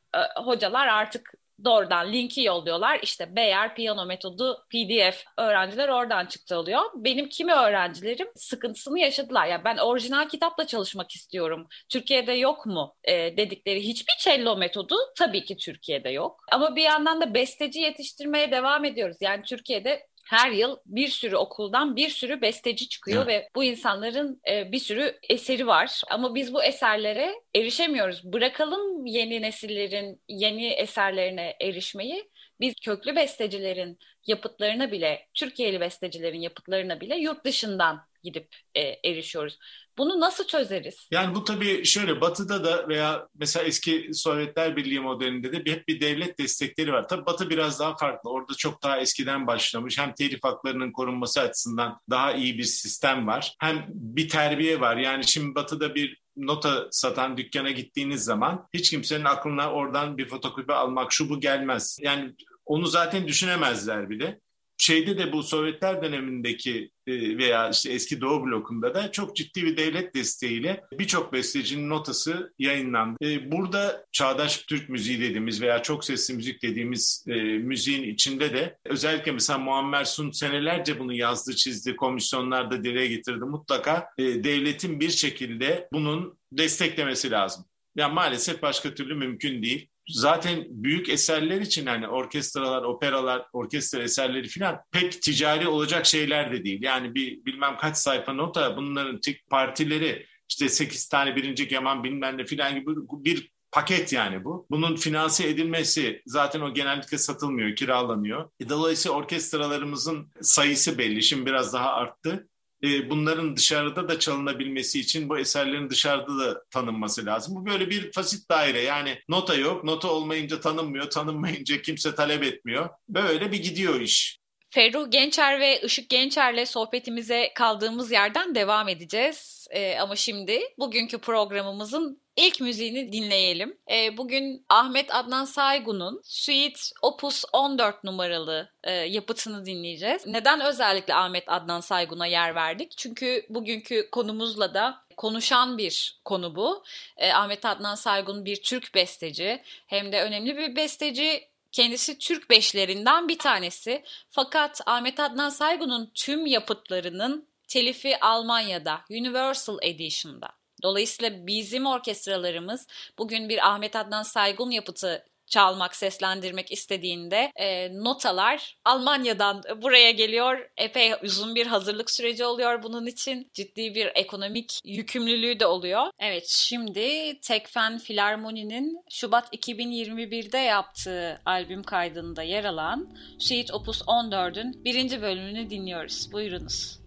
Hocalar 0.45 0.87
artık 0.87 1.33
doğrudan 1.65 2.13
linki 2.13 2.43
yolluyorlar. 2.43 3.01
İşte 3.03 3.37
Beyer 3.37 3.75
piyano 3.75 4.07
metodu 4.07 4.67
PDF 4.71 5.25
öğrenciler 5.39 5.89
oradan 5.89 6.27
çıktı 6.27 6.57
alıyor. 6.57 6.83
Benim 6.95 7.29
kimi 7.29 7.53
öğrencilerim 7.53 8.29
sıkıntısını 8.37 8.99
yaşadılar. 8.99 9.45
Ya 9.45 9.53
yani 9.53 9.65
ben 9.65 9.77
orijinal 9.77 10.29
kitapla 10.29 10.67
çalışmak 10.67 11.11
istiyorum. 11.11 11.67
Türkiye'de 11.89 12.33
yok 12.33 12.67
mu 12.67 12.95
e, 13.05 13.37
dedikleri 13.37 13.81
hiçbir 13.81 14.15
cello 14.21 14.57
metodu 14.57 14.97
tabii 15.19 15.45
ki 15.45 15.57
Türkiye'de 15.57 16.11
yok. 16.11 16.41
Ama 16.53 16.77
bir 16.77 16.83
yandan 16.83 17.21
da 17.21 17.35
besteci 17.35 17.81
yetiştirmeye 17.81 18.51
devam 18.51 18.85
ediyoruz. 18.85 19.17
Yani 19.21 19.43
Türkiye'de 19.43 20.07
her 20.27 20.51
yıl 20.51 20.77
bir 20.87 21.09
sürü 21.09 21.37
okuldan 21.37 21.97
bir 21.97 22.09
sürü 22.09 22.41
besteci 22.41 22.89
çıkıyor 22.89 23.25
evet. 23.27 23.45
ve 23.45 23.49
bu 23.55 23.65
insanların 23.65 24.41
e, 24.51 24.73
bir 24.73 24.79
sürü 24.79 25.19
eseri 25.29 25.67
var. 25.67 26.03
Ama 26.11 26.35
biz 26.35 26.55
bu 26.55 26.65
eserlere 26.65 27.35
erişemiyoruz. 27.55 28.25
Bırakalım 28.25 29.07
yeni 29.07 29.43
nesillerin 29.43 30.23
yeni 30.29 30.67
eserlerine 30.67 31.57
erişmeyi. 31.61 32.31
Biz 32.61 32.75
köklü 32.85 33.17
bestecilerin 33.17 33.99
yapıtlarına 34.27 34.93
bile, 34.93 35.27
Türkiye'li 35.35 35.81
bestecilerin 35.81 36.41
yapıtlarına 36.41 37.01
bile 37.01 37.17
yurt 37.17 37.45
dışından 37.45 38.01
gidip 38.27 38.49
e, 38.75 38.81
erişiyoruz. 39.11 39.59
Bunu 39.99 40.21
nasıl 40.21 40.47
çözeriz? 40.47 41.09
Yani 41.11 41.35
bu 41.35 41.45
tabii 41.45 41.85
şöyle 41.85 42.21
batıda 42.21 42.65
da 42.65 42.89
veya 42.89 43.29
mesela 43.35 43.65
eski 43.65 44.11
Sovyetler 44.13 44.77
Birliği 44.77 45.01
modelinde 45.01 45.53
de 45.53 45.73
hep 45.73 45.89
bir 45.89 46.01
devlet 46.01 46.39
destekleri 46.39 46.93
var. 46.93 47.09
Tabii 47.09 47.27
batı 47.27 47.51
biraz 47.51 47.81
daha 47.81 47.97
farklı. 47.97 48.31
Orada 48.31 48.55
çok 48.55 48.83
daha 48.83 49.01
eskiden 49.01 49.47
başlamış. 49.47 49.99
Hem 49.99 50.15
telif 50.15 50.45
haklarının 50.45 50.93
korunması 50.93 51.41
açısından 51.41 52.01
daha 52.11 52.33
iyi 52.33 52.59
bir 52.59 52.65
sistem 52.65 53.27
var. 53.27 53.55
Hem 53.61 53.87
bir 53.89 54.29
terbiye 54.29 54.81
var. 54.81 54.97
Yani 54.97 55.27
şimdi 55.27 55.55
batıda 55.55 55.95
bir 55.95 56.21
nota 56.37 56.89
satan 56.91 57.37
dükkana 57.37 57.71
gittiğiniz 57.71 58.25
zaman 58.25 58.69
hiç 58.75 58.91
kimsenin 58.91 59.25
aklına 59.25 59.73
oradan 59.73 60.19
bir 60.19 60.29
fotokopi 60.29 60.73
almak 60.73 61.13
şu 61.13 61.29
bu 61.29 61.41
gelmez. 61.41 61.99
Yani 62.01 62.33
onu 62.67 62.87
zaten 62.87 63.29
düşünemezler 63.29 64.11
bile 64.11 64.41
şeyde 64.79 65.19
de 65.19 65.33
bu 65.33 65.43
Sovyetler 65.43 66.03
dönemindeki 66.03 66.91
e, 67.07 67.39
veya 67.39 67.71
işte 67.71 67.93
eski 67.93 68.21
Doğu 68.21 68.47
blokunda 68.47 68.95
da 68.95 69.13
çok 69.13 69.37
ciddi 69.37 69.63
bir 69.63 69.77
devlet 69.77 70.15
desteğiyle 70.15 70.85
birçok 70.93 71.33
bestecinin 71.33 71.91
notası 71.91 72.53
yayınlandı. 72.59 73.17
E, 73.25 73.53
burada 73.53 74.07
çağdaş 74.13 74.59
Türk 74.59 74.89
müziği 74.89 75.21
dediğimiz 75.21 75.63
veya 75.63 75.83
çok 75.83 76.05
sesli 76.05 76.35
müzik 76.35 76.63
dediğimiz 76.63 77.25
e, 77.29 77.35
müziğin 77.43 78.03
içinde 78.03 78.53
de 78.53 78.79
özellikle 78.85 79.33
mesela 79.33 79.59
Muammer 79.59 80.05
Sun 80.05 80.31
senelerce 80.31 80.99
bunu 80.99 81.15
yazdı, 81.15 81.57
çizdi, 81.57 81.97
komisyonlarda 81.97 82.85
dile 82.85 83.07
getirdi. 83.07 83.45
Mutlaka 83.45 84.09
devletin 84.19 85.01
bir 85.01 85.11
şekilde 85.11 85.89
bunun 85.93 86.39
desteklemesi 86.53 87.31
lazım. 87.31 87.65
Yani 87.97 88.15
maalesef 88.15 88.63
başka 88.63 88.95
türlü 88.95 89.15
mümkün 89.15 89.63
değil 89.63 89.89
zaten 90.09 90.65
büyük 90.69 91.09
eserler 91.09 91.61
için 91.61 91.87
hani 91.87 92.09
orkestralar, 92.09 92.83
operalar, 92.83 93.47
orkestra 93.53 94.03
eserleri 94.03 94.49
falan 94.49 94.81
pek 94.93 95.23
ticari 95.23 95.69
olacak 95.69 96.07
şeyler 96.07 96.53
de 96.53 96.65
değil. 96.65 96.83
Yani 96.83 97.15
bir 97.15 97.45
bilmem 97.45 97.77
kaç 97.77 97.97
sayfa 97.97 98.33
nota 98.33 98.77
bunların 98.77 99.21
partileri 99.51 100.27
işte 100.49 100.69
8 100.69 101.09
tane 101.09 101.37
birinci 101.37 101.69
keman 101.69 102.05
bilmem 102.05 102.39
ne 102.39 102.45
filan 102.45 102.75
gibi 102.75 102.91
bir 103.11 103.51
paket 103.73 104.13
yani 104.13 104.45
bu. 104.45 104.67
Bunun 104.71 104.97
finanse 104.97 105.49
edilmesi 105.49 106.23
zaten 106.27 106.61
o 106.61 106.75
genellikle 106.75 107.19
satılmıyor, 107.19 107.77
kiralanıyor. 107.77 108.51
E, 108.61 108.69
dolayısıyla 108.69 109.17
orkestralarımızın 109.17 110.33
sayısı 110.41 110.99
belli. 110.99 111.23
Şimdi 111.23 111.47
biraz 111.47 111.73
daha 111.73 111.93
arttı. 111.93 112.49
E, 112.87 113.11
bunların 113.11 113.57
dışarıda 113.57 114.09
da 114.09 114.19
çalınabilmesi 114.19 115.01
için 115.01 115.29
bu 115.29 115.39
eserlerin 115.39 115.91
dışarıda 115.91 116.39
da 116.39 116.65
tanınması 116.71 117.27
lazım. 117.27 117.55
Bu 117.57 117.67
böyle 117.67 117.91
bir 117.91 118.13
fasit 118.13 118.51
daire 118.51 118.81
yani 118.81 119.19
nota 119.29 119.55
yok, 119.55 119.85
nota 119.85 120.09
olmayınca 120.09 120.61
tanınmıyor, 120.61 121.11
tanınmayınca 121.11 121.83
kimse 121.83 122.15
talep 122.15 122.43
etmiyor. 122.43 122.89
Böyle 123.09 123.53
bir 123.53 123.63
gidiyor 123.63 124.01
iş. 124.01 124.39
Ferruh 124.77 125.11
Gençer 125.11 125.61
ve 125.61 125.81
Işık 125.81 126.09
Gençer'le 126.09 126.67
sohbetimize 126.67 127.53
kaldığımız 127.55 128.13
yerden 128.13 128.55
devam 128.55 128.89
edeceğiz. 128.89 129.67
Ee, 129.71 129.99
ama 129.99 130.17
şimdi 130.17 130.61
bugünkü 130.79 131.19
programımızın 131.19 132.23
ilk 132.37 132.61
müziğini 132.61 133.13
dinleyelim. 133.13 133.79
E, 133.91 134.17
bugün 134.17 134.67
Ahmet 134.69 135.15
Adnan 135.15 135.45
Saygun'un 135.45 136.21
Suite 136.25 136.81
Opus 137.03 137.45
14 137.53 138.05
numaralı 138.05 138.71
e, 138.85 138.93
yapıtını 138.93 139.67
dinleyeceğiz. 139.67 140.27
Neden 140.27 140.61
özellikle 140.61 141.15
Ahmet 141.15 141.45
Adnan 141.47 141.81
Saygun'a 141.81 142.27
yer 142.27 142.55
verdik? 142.55 142.93
Çünkü 142.97 143.47
bugünkü 143.49 144.11
konumuzla 144.11 144.75
da 144.75 145.05
konuşan 145.17 145.79
bir 145.79 146.21
konu 146.25 146.57
bu. 146.57 146.85
E, 147.17 147.33
Ahmet 147.33 147.65
Adnan 147.65 147.95
Saygun 147.95 148.45
bir 148.45 148.63
Türk 148.63 148.95
besteci 148.95 149.63
hem 149.87 150.13
de 150.13 150.23
önemli 150.23 150.57
bir 150.57 150.77
besteci 150.77 151.49
Kendisi 151.77 152.19
Türk 152.19 152.51
beşlerinden 152.51 153.29
bir 153.29 153.39
tanesi. 153.39 154.05
Fakat 154.31 154.81
Ahmet 154.87 155.21
Adnan 155.21 155.49
Saygun'un 155.49 156.11
tüm 156.15 156.47
yapıtlarının 156.47 157.49
telifi 157.69 158.21
Almanya'da, 158.21 159.01
Universal 159.11 159.79
Edition'da. 159.83 160.49
Dolayısıyla 160.83 161.47
bizim 161.47 161.87
orkestralarımız 161.87 162.87
bugün 163.19 163.49
bir 163.49 163.69
Ahmet 163.69 163.97
Adnan 163.97 164.23
Saygun 164.23 164.71
yapıtı 164.71 165.25
çalmak, 165.47 165.97
seslendirmek 165.97 166.73
istediğinde 166.73 167.53
e, 167.57 167.95
notalar 167.95 168.77
Almanya'dan 168.85 169.63
buraya 169.83 170.11
geliyor. 170.11 170.71
Epey 170.77 171.13
uzun 171.23 171.55
bir 171.55 171.67
hazırlık 171.67 172.11
süreci 172.11 172.45
oluyor 172.45 172.83
bunun 172.83 173.07
için. 173.07 173.51
Ciddi 173.55 173.95
bir 173.95 174.11
ekonomik 174.15 174.81
yükümlülüğü 174.85 175.61
de 175.61 175.67
oluyor. 175.67 176.07
Evet 176.19 176.49
şimdi 176.49 177.41
Tekfen 177.41 177.99
Filarmoni'nin 177.99 179.05
Şubat 179.11 179.55
2021'de 179.55 180.59
yaptığı 180.59 181.41
albüm 181.47 181.83
kaydında 181.83 182.43
yer 182.43 182.65
alan 182.65 183.17
Suite 183.39 183.73
Opus 183.73 184.03
14'ün 184.03 184.85
birinci 184.85 185.23
bölümünü 185.23 185.71
dinliyoruz. 185.71 186.33
Buyurunuz. 186.33 186.99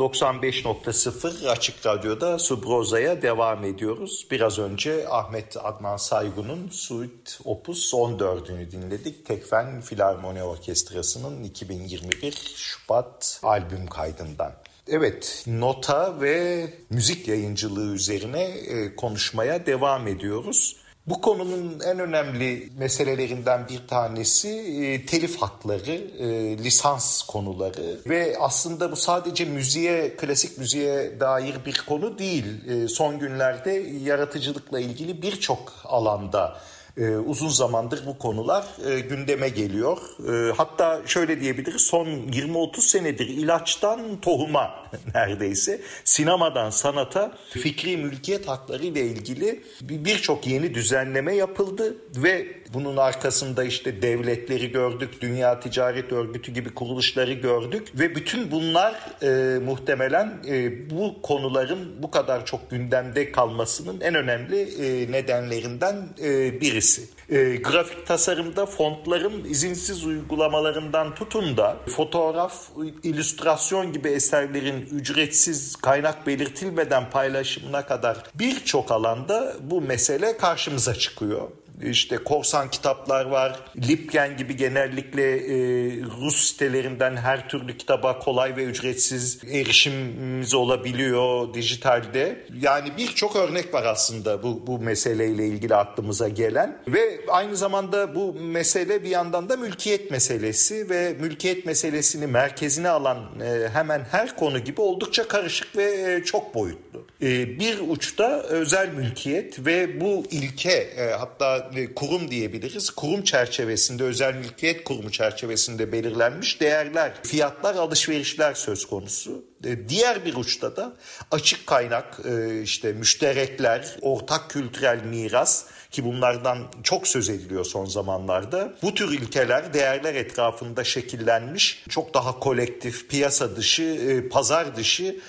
95.0 0.00 1.48
Açık 1.48 1.86
Radyo'da 1.86 2.38
Subroza'ya 2.38 3.22
devam 3.22 3.64
ediyoruz. 3.64 4.26
Biraz 4.30 4.58
önce 4.58 5.08
Ahmet 5.08 5.56
Adnan 5.56 5.96
Saygun'un 5.96 6.68
Suite 6.70 7.30
Opus 7.44 7.92
14'ünü 7.94 8.70
dinledik. 8.70 9.26
Tekfen 9.26 9.80
Filarmoni 9.80 10.42
Orkestrası'nın 10.42 11.44
2021 11.44 12.32
Şubat 12.56 13.40
albüm 13.42 13.86
kaydından. 13.86 14.52
Evet, 14.88 15.44
nota 15.46 16.20
ve 16.20 16.66
müzik 16.90 17.28
yayıncılığı 17.28 17.94
üzerine 17.94 18.42
e, 18.42 18.96
konuşmaya 18.96 19.66
devam 19.66 20.08
ediyoruz. 20.08 20.76
Bu 21.10 21.20
konunun 21.20 21.80
en 21.86 21.98
önemli 21.98 22.68
meselelerinden 22.78 23.68
bir 23.68 23.86
tanesi 23.86 24.48
e, 24.48 25.06
telif 25.06 25.42
hakları, 25.42 25.92
e, 26.18 26.58
lisans 26.58 27.22
konuları 27.22 28.00
ve 28.06 28.36
aslında 28.40 28.92
bu 28.92 28.96
sadece 28.96 29.44
müziğe, 29.44 30.16
klasik 30.16 30.58
müziğe 30.58 31.20
dair 31.20 31.54
bir 31.66 31.82
konu 31.88 32.18
değil. 32.18 32.44
E, 32.68 32.88
son 32.88 33.18
günlerde 33.18 33.70
yaratıcılıkla 34.02 34.80
ilgili 34.80 35.22
birçok 35.22 35.72
alanda 35.84 36.56
e, 37.00 37.16
uzun 37.16 37.48
zamandır 37.48 38.06
bu 38.06 38.18
konular 38.18 38.66
e, 38.86 39.00
gündeme 39.00 39.48
geliyor. 39.48 39.98
E, 40.32 40.52
hatta 40.56 41.02
şöyle 41.06 41.40
diyebiliriz 41.40 41.82
son 41.82 42.06
20-30 42.06 42.80
senedir 42.80 43.26
ilaçtan 43.26 44.00
tohuma 44.22 44.70
neredeyse 45.14 45.80
sinemadan 46.04 46.70
sanata 46.70 47.32
fikri 47.50 47.96
mülkiyet 47.96 48.48
hakları 48.48 48.84
ile 48.84 49.00
ilgili 49.00 49.62
birçok 49.80 50.46
yeni 50.46 50.74
düzenleme 50.74 51.36
yapıldı 51.36 51.96
ve 52.16 52.60
bunun 52.74 52.96
arkasında 52.96 53.64
işte 53.64 54.02
devletleri 54.02 54.72
gördük, 54.72 55.20
Dünya 55.20 55.60
Ticaret 55.60 56.12
Örgütü 56.12 56.52
gibi 56.52 56.74
kuruluşları 56.74 57.32
gördük 57.32 57.88
ve 57.94 58.14
bütün 58.14 58.50
bunlar 58.50 58.94
e, 59.22 59.58
muhtemelen 59.58 60.42
e, 60.48 60.90
bu 60.90 61.22
konuların 61.22 62.02
bu 62.02 62.10
kadar 62.10 62.46
çok 62.46 62.70
gündemde 62.70 63.32
kalmasının 63.32 64.00
en 64.00 64.14
önemli 64.14 64.60
e, 64.60 65.12
nedenlerinden 65.12 66.08
e, 66.22 66.60
birisi. 66.60 66.89
E, 66.98 67.56
grafik 67.56 68.06
tasarımda 68.06 68.66
fontların 68.66 69.44
izinsiz 69.44 70.04
uygulamalarından 70.04 71.14
tutun 71.14 71.56
da 71.56 71.76
fotoğraf, 71.96 72.68
illüstrasyon 73.02 73.92
gibi 73.92 74.08
eserlerin 74.08 74.88
ücretsiz 74.92 75.76
kaynak 75.76 76.26
belirtilmeden 76.26 77.10
paylaşımına 77.10 77.86
kadar 77.86 78.16
birçok 78.34 78.90
alanda 78.90 79.56
bu 79.60 79.80
mesele 79.80 80.36
karşımıza 80.36 80.94
çıkıyor 80.94 81.48
işte 81.82 82.18
korsan 82.18 82.70
kitaplar 82.70 83.24
var. 83.24 83.60
Lipgen 83.88 84.36
gibi 84.36 84.56
genellikle 84.56 85.36
e, 85.36 85.56
Rus 86.02 86.36
sitelerinden 86.36 87.16
her 87.16 87.48
türlü 87.48 87.78
kitaba 87.78 88.18
kolay 88.18 88.56
ve 88.56 88.64
ücretsiz 88.64 89.44
erişimimiz 89.52 90.54
olabiliyor 90.54 91.54
dijitalde. 91.54 92.46
Yani 92.60 92.88
birçok 92.98 93.36
örnek 93.36 93.74
var 93.74 93.84
aslında 93.84 94.42
bu, 94.42 94.66
bu 94.66 94.78
meseleyle 94.78 95.46
ilgili 95.46 95.74
aklımıza 95.74 96.28
gelen. 96.28 96.78
Ve 96.88 97.20
aynı 97.28 97.56
zamanda 97.56 98.14
bu 98.14 98.34
mesele 98.34 99.04
bir 99.04 99.08
yandan 99.08 99.48
da 99.48 99.56
mülkiyet 99.56 100.10
meselesi 100.10 100.90
ve 100.90 101.16
mülkiyet 101.20 101.66
meselesini 101.66 102.26
merkezine 102.26 102.88
alan 102.88 103.18
e, 103.18 103.68
hemen 103.68 104.06
her 104.10 104.36
konu 104.36 104.58
gibi 104.58 104.80
oldukça 104.80 105.28
karışık 105.28 105.76
ve 105.76 106.14
e, 106.14 106.24
çok 106.24 106.54
boyutlu. 106.54 107.06
E, 107.22 107.60
bir 107.60 107.78
uçta 107.88 108.42
özel 108.42 108.88
mülkiyet 108.94 109.66
ve 109.66 110.00
bu 110.00 110.24
ilke 110.30 110.72
e, 110.72 111.10
hatta 111.10 111.69
kurum 111.96 112.30
diyebiliriz. 112.30 112.90
Kurum 112.90 113.22
çerçevesinde, 113.22 114.04
özel 114.04 114.34
mülkiyet 114.34 114.84
kurumu 114.84 115.10
çerçevesinde 115.10 115.92
belirlenmiş 115.92 116.60
değerler, 116.60 117.12
fiyatlar, 117.22 117.74
alışverişler 117.74 118.54
söz 118.54 118.86
konusu. 118.86 119.44
E, 119.64 119.88
diğer 119.88 120.24
bir 120.24 120.34
uçta 120.34 120.76
da 120.76 120.92
açık 121.30 121.66
kaynak, 121.66 122.20
e, 122.24 122.62
işte 122.62 122.92
müşterekler, 122.92 123.96
ortak 124.00 124.50
kültürel 124.50 125.04
miras 125.04 125.64
ki 125.90 126.04
bunlardan 126.04 126.58
çok 126.82 127.08
söz 127.08 127.30
ediliyor 127.30 127.64
son 127.64 127.84
zamanlarda. 127.84 128.72
Bu 128.82 128.94
tür 128.94 129.12
ilkeler, 129.12 129.74
değerler 129.74 130.14
etrafında 130.14 130.84
şekillenmiş 130.84 131.84
çok 131.88 132.14
daha 132.14 132.38
kolektif, 132.38 133.08
piyasa 133.08 133.56
dışı, 133.56 133.82
e, 133.82 134.28
pazar 134.28 134.76
dışı 134.76 135.20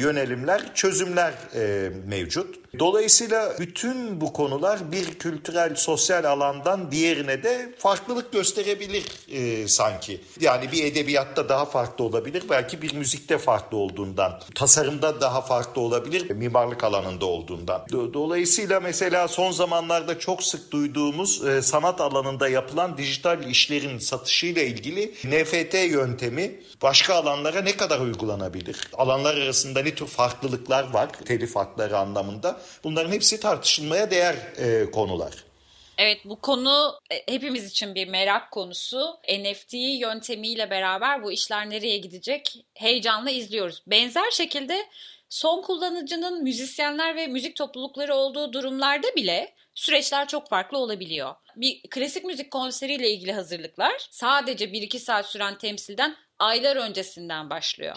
yönelimler, 0.00 0.74
çözümler 0.74 1.34
mevcut. 2.06 2.65
Dolayısıyla 2.78 3.52
bütün 3.58 4.20
bu 4.20 4.32
konular 4.32 4.92
bir 4.92 5.04
kültürel, 5.04 5.74
sosyal 5.76 6.24
alandan 6.24 6.92
diğerine 6.92 7.42
de 7.42 7.74
farklılık 7.78 8.32
gösterebilir 8.32 9.04
e, 9.32 9.68
sanki. 9.68 10.20
Yani 10.40 10.72
bir 10.72 10.84
edebiyatta 10.84 11.48
daha 11.48 11.64
farklı 11.64 12.04
olabilir, 12.04 12.44
belki 12.50 12.82
bir 12.82 12.94
müzikte 12.94 13.38
farklı 13.38 13.76
olduğundan, 13.76 14.40
tasarımda 14.54 15.20
daha 15.20 15.40
farklı 15.40 15.80
olabilir, 15.80 16.30
mimarlık 16.30 16.84
alanında 16.84 17.26
olduğundan. 17.26 17.86
Dolayısıyla 17.92 18.80
mesela 18.80 19.28
son 19.28 19.50
zamanlarda 19.50 20.18
çok 20.18 20.42
sık 20.42 20.72
duyduğumuz 20.72 21.44
e, 21.46 21.62
sanat 21.62 22.00
alanında 22.00 22.48
yapılan 22.48 22.98
dijital 22.98 23.50
işlerin 23.50 23.98
satışıyla 23.98 24.62
ilgili 24.62 25.14
NFT 25.24 25.74
yöntemi 25.74 26.60
başka 26.82 27.14
alanlara 27.14 27.62
ne 27.62 27.76
kadar 27.76 28.00
uygulanabilir? 28.00 28.88
Alanlar 28.92 29.36
arasında 29.36 29.82
ne 29.82 29.94
tür 29.94 30.06
farklılıklar 30.06 30.92
var 30.92 31.08
telif 31.24 31.56
hakları 31.56 31.98
anlamında? 31.98 32.60
Bunların 32.84 33.12
hepsi 33.12 33.40
tartışılmaya 33.40 34.10
değer 34.10 34.34
e, 34.58 34.90
konular. 34.90 35.32
Evet 35.98 36.18
bu 36.24 36.40
konu 36.40 37.00
e, 37.10 37.32
hepimiz 37.32 37.70
için 37.70 37.94
bir 37.94 38.08
merak 38.08 38.50
konusu. 38.50 39.18
NFT 39.28 39.74
yöntemiyle 39.74 40.70
beraber 40.70 41.22
bu 41.22 41.32
işler 41.32 41.70
nereye 41.70 41.98
gidecek 41.98 42.66
heyecanla 42.74 43.30
izliyoruz. 43.30 43.82
Benzer 43.86 44.30
şekilde 44.30 44.86
son 45.28 45.62
kullanıcının 45.62 46.42
müzisyenler 46.42 47.16
ve 47.16 47.26
müzik 47.26 47.56
toplulukları 47.56 48.14
olduğu 48.14 48.52
durumlarda 48.52 49.06
bile 49.16 49.54
süreçler 49.74 50.28
çok 50.28 50.48
farklı 50.48 50.78
olabiliyor. 50.78 51.34
Bir 51.56 51.82
klasik 51.90 52.24
müzik 52.24 52.50
konseriyle 52.50 53.10
ilgili 53.10 53.32
hazırlıklar 53.32 54.08
sadece 54.10 54.64
1-2 54.64 54.98
saat 54.98 55.26
süren 55.26 55.58
temsilden 55.58 56.16
aylar 56.38 56.76
öncesinden 56.76 57.50
başlıyor. 57.50 57.96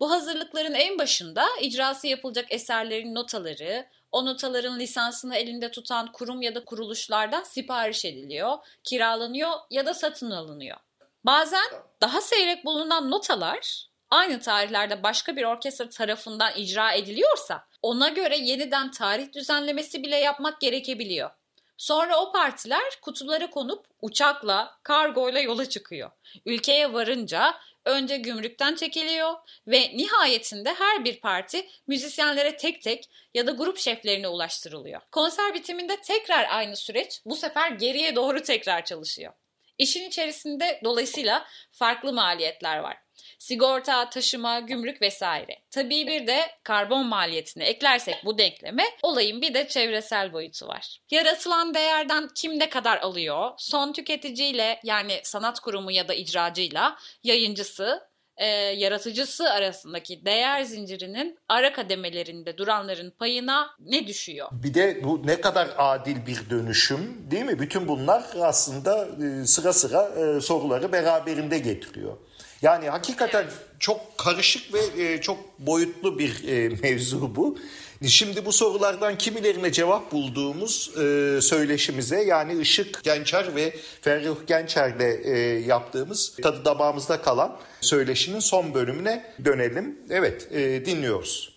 Bu 0.00 0.10
hazırlıkların 0.10 0.74
en 0.74 0.98
başında 0.98 1.46
icrası 1.60 2.06
yapılacak 2.06 2.46
eserlerin 2.50 3.14
notaları, 3.14 3.86
o 4.12 4.26
notaların 4.26 4.78
lisansını 4.78 5.36
elinde 5.36 5.70
tutan 5.70 6.12
kurum 6.12 6.42
ya 6.42 6.54
da 6.54 6.64
kuruluşlardan 6.64 7.42
sipariş 7.42 8.04
ediliyor, 8.04 8.58
kiralanıyor 8.84 9.50
ya 9.70 9.86
da 9.86 9.94
satın 9.94 10.30
alınıyor. 10.30 10.76
Bazen 11.24 11.66
daha 12.00 12.20
seyrek 12.20 12.64
bulunan 12.64 13.10
notalar 13.10 13.88
aynı 14.10 14.40
tarihlerde 14.40 15.02
başka 15.02 15.36
bir 15.36 15.44
orkestra 15.44 15.88
tarafından 15.88 16.52
icra 16.56 16.92
ediliyorsa 16.92 17.64
ona 17.82 18.08
göre 18.08 18.36
yeniden 18.38 18.90
tarih 18.90 19.32
düzenlemesi 19.32 20.02
bile 20.02 20.16
yapmak 20.16 20.60
gerekebiliyor. 20.60 21.30
Sonra 21.76 22.20
o 22.20 22.32
partiler 22.32 22.98
kutulara 23.02 23.50
konup 23.50 23.86
uçakla, 24.02 24.78
kargoyla 24.82 25.40
yola 25.40 25.68
çıkıyor. 25.68 26.10
Ülkeye 26.46 26.92
varınca 26.92 27.54
önce 27.88 28.16
gümrükten 28.16 28.74
çekiliyor 28.74 29.34
ve 29.66 29.80
nihayetinde 29.80 30.74
her 30.74 31.04
bir 31.04 31.20
parti 31.20 31.66
müzisyenlere 31.86 32.56
tek 32.56 32.82
tek 32.82 33.10
ya 33.34 33.46
da 33.46 33.50
grup 33.50 33.78
şeflerine 33.78 34.28
ulaştırılıyor. 34.28 35.00
Konser 35.12 35.54
bitiminde 35.54 36.00
tekrar 36.00 36.46
aynı 36.50 36.76
süreç 36.76 37.20
bu 37.24 37.36
sefer 37.36 37.70
geriye 37.70 38.16
doğru 38.16 38.42
tekrar 38.42 38.84
çalışıyor. 38.84 39.32
İşin 39.78 40.08
içerisinde 40.08 40.80
dolayısıyla 40.84 41.46
farklı 41.72 42.12
maliyetler 42.12 42.78
var. 42.78 43.07
Sigorta, 43.38 44.10
taşıma, 44.10 44.60
gümrük 44.60 45.02
vesaire. 45.02 45.62
Tabii 45.70 46.06
bir 46.06 46.26
de 46.26 46.40
karbon 46.62 47.06
maliyetini 47.06 47.62
eklersek 47.62 48.16
bu 48.24 48.38
denkleme 48.38 48.84
olayın 49.02 49.42
bir 49.42 49.54
de 49.54 49.68
çevresel 49.68 50.32
boyutu 50.32 50.68
var. 50.68 51.00
Yaratılan 51.10 51.74
değerden 51.74 52.28
kim 52.34 52.58
ne 52.58 52.68
kadar 52.68 52.98
alıyor? 52.98 53.50
Son 53.56 53.92
tüketiciyle 53.92 54.80
yani 54.84 55.20
sanat 55.22 55.60
kurumu 55.60 55.90
ya 55.90 56.08
da 56.08 56.14
icracıyla 56.14 56.98
yayıncısı 57.24 58.08
e, 58.38 58.46
yaratıcısı 58.56 59.50
arasındaki 59.50 60.24
değer 60.24 60.62
zincirinin 60.62 61.38
ara 61.48 61.72
kademelerinde 61.72 62.58
duranların 62.58 63.10
payına 63.10 63.70
ne 63.80 64.06
düşüyor? 64.06 64.48
Bir 64.52 64.74
de 64.74 65.00
bu 65.04 65.26
ne 65.26 65.40
kadar 65.40 65.68
adil 65.78 66.26
bir 66.26 66.50
dönüşüm 66.50 67.30
değil 67.30 67.44
mi? 67.44 67.58
Bütün 67.58 67.88
bunlar 67.88 68.24
aslında 68.40 69.08
e, 69.24 69.46
sıra 69.46 69.72
sıra 69.72 70.02
e, 70.02 70.40
soruları 70.40 70.92
beraberinde 70.92 71.58
getiriyor. 71.58 72.16
Yani 72.62 72.88
hakikaten 72.88 73.42
evet. 73.42 73.52
çok 73.78 74.18
karışık 74.18 74.74
ve 74.74 75.02
e, 75.02 75.20
çok 75.20 75.58
boyutlu 75.58 76.18
bir 76.18 76.48
e, 76.48 76.68
mevzu 76.82 77.36
bu. 77.36 77.58
Şimdi 78.06 78.44
bu 78.44 78.52
sorulardan 78.52 79.18
kimilerine 79.18 79.72
cevap 79.72 80.12
bulduğumuz 80.12 80.90
e, 80.98 81.38
söyleşimize 81.42 82.22
yani 82.22 82.60
Işık 82.60 83.04
Gençer 83.04 83.54
ve 83.54 83.76
Ferruh 84.00 84.46
Gençer'le 84.46 85.24
e, 85.24 85.38
yaptığımız 85.66 86.36
tadı 86.42 86.64
damağımızda 86.64 87.22
kalan 87.22 87.58
söyleşinin 87.80 88.40
son 88.40 88.74
bölümüne 88.74 89.34
dönelim. 89.44 89.98
Evet 90.10 90.52
e, 90.52 90.86
dinliyoruz. 90.86 91.54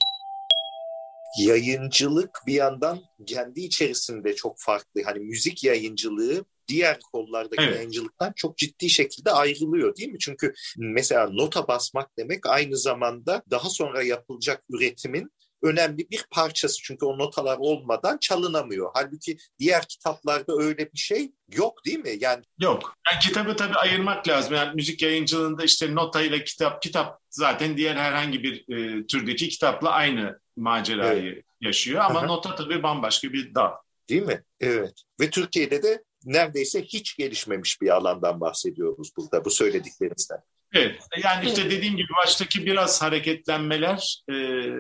Yayıncılık 1.40 2.40
bir 2.48 2.54
yandan 2.54 3.00
kendi 3.26 3.62
içerisinde 3.62 4.36
çok 4.36 4.60
farklı. 4.60 5.02
Hani 5.06 5.20
müzik 5.20 5.64
yayıncılığı 5.64 6.46
diğer 6.72 7.00
kollardaki 7.12 7.64
Evet. 7.64 7.76
yayıncılıktan 7.76 8.34
çok 8.36 8.58
ciddi 8.58 8.90
şekilde 8.90 9.32
ayrılıyor 9.32 9.96
değil 9.96 10.10
mi? 10.10 10.20
Çünkü 10.20 10.54
mesela 10.78 11.30
nota 11.30 11.68
basmak 11.68 12.18
demek 12.18 12.46
aynı 12.46 12.78
zamanda 12.78 13.44
daha 13.52 13.70
sonra 13.70 14.04
yapılacak 14.04 14.64
üretimin 14.70 15.32
önemli 15.64 16.10
bir 16.12 16.26
parçası. 16.32 16.78
Çünkü 16.84 17.06
o 17.06 17.18
notalar 17.18 17.58
olmadan 17.60 18.18
çalınamıyor. 18.18 18.92
Halbuki 18.94 19.38
diğer 19.60 19.86
kitaplarda 19.88 20.54
öyle 20.58 20.86
bir 20.94 20.98
şey 21.00 21.32
yok 21.54 21.86
değil 21.86 22.00
mi? 22.00 22.12
Yani 22.20 22.44
Yok. 22.60 22.96
Yani 23.12 23.20
kitabı 23.22 23.56
tabii 23.56 23.76
ayırmak 23.78 24.28
lazım. 24.28 24.54
Yani 24.54 24.76
müzik 24.76 25.02
yayıncılığında 25.02 25.64
işte 25.64 25.96
notayla 25.96 26.44
kitap, 26.44 26.82
kitap 26.82 27.20
zaten 27.30 27.78
diğer 27.78 27.96
herhangi 27.96 28.44
bir 28.44 28.76
e, 28.76 29.08
türdeki 29.08 29.50
kitapla 29.50 29.90
aynı 29.90 30.40
macerayı 30.58 31.44
yaşıyor. 31.62 32.02
Ama 32.04 32.20
Aha. 32.20 32.28
nota 32.28 32.56
tabii 32.56 32.84
bambaşka 32.84 33.34
bir 33.34 33.56
dal. 33.56 33.72
değil 34.10 34.24
mi? 34.24 34.44
Evet. 34.60 34.94
Ve 35.20 35.30
Türkiye'de 35.30 35.84
de 35.84 36.04
neredeyse 36.26 36.82
hiç 36.82 37.18
gelişmemiş 37.18 37.82
bir 37.82 37.90
alandan 37.90 38.42
bahsediyoruz 38.42 39.12
burada 39.18 39.46
bu 39.46 39.50
söylediklerinizden. 39.50 40.40
Evet. 40.74 41.02
Yani 41.24 41.46
işte 41.50 41.72
dediğim 41.72 41.98
gibi 41.98 42.08
baştaki 42.24 42.66
biraz 42.66 43.02
hareketlenmeler 43.02 44.24
e, 44.30 44.34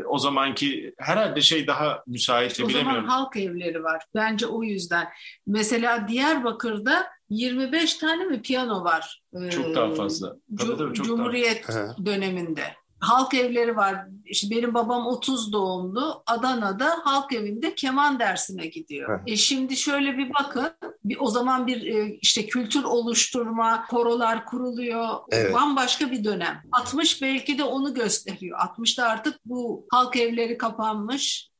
o 0.03 0.17
zamanki 0.17 0.93
herhalde 0.97 1.41
şey 1.41 1.67
daha 1.67 2.03
müsait 2.07 2.51
O 2.51 2.55
zaman 2.55 2.69
bilemiyorum. 2.69 3.07
halk 3.07 3.37
evleri 3.37 3.83
var. 3.83 4.03
Bence 4.15 4.47
o 4.47 4.63
yüzden. 4.63 5.07
Mesela 5.47 6.07
Diyarbakır'da 6.07 7.07
25 7.29 7.93
tane 7.93 8.25
mi 8.25 8.41
piyano 8.41 8.83
var? 8.83 9.21
Ee, 9.33 9.49
Çok 9.49 9.75
daha 9.75 9.93
fazla. 9.95 10.35
Tabii, 10.59 10.77
tabii, 10.77 10.93
çok 10.93 11.05
Cumhuriyet 11.05 11.69
Hı. 11.69 11.95
döneminde. 12.05 12.63
Halk 13.01 13.33
evleri 13.33 13.75
var. 13.75 14.05
İşte 14.25 14.55
benim 14.55 14.73
babam 14.73 15.07
30 15.07 15.53
doğumlu. 15.53 16.23
Adana'da 16.25 16.99
halk 17.03 17.33
evinde 17.33 17.75
keman 17.75 18.19
dersine 18.19 18.65
gidiyor. 18.67 19.19
Hı. 19.19 19.23
E 19.27 19.37
şimdi 19.37 19.77
şöyle 19.77 20.17
bir 20.17 20.33
bakın. 20.33 20.69
Bir, 21.05 21.17
o 21.19 21.27
zaman 21.27 21.67
bir 21.67 21.85
e, 21.85 22.17
işte 22.21 22.47
kültür 22.47 22.83
oluşturma, 22.83 23.85
korolar 23.87 24.45
kuruluyor. 24.45 25.07
Evet. 25.31 25.53
Bambaşka 25.53 26.11
bir 26.11 26.23
dönem. 26.23 26.61
60 26.71 27.21
belki 27.21 27.57
de 27.57 27.63
onu 27.63 27.93
gösteriyor. 27.93 28.59
60'da 28.59 29.07
artık 29.07 29.39
bu 29.45 29.87
halk 29.91 30.15
evleri 30.15 30.57
kapanmış. 30.57 31.50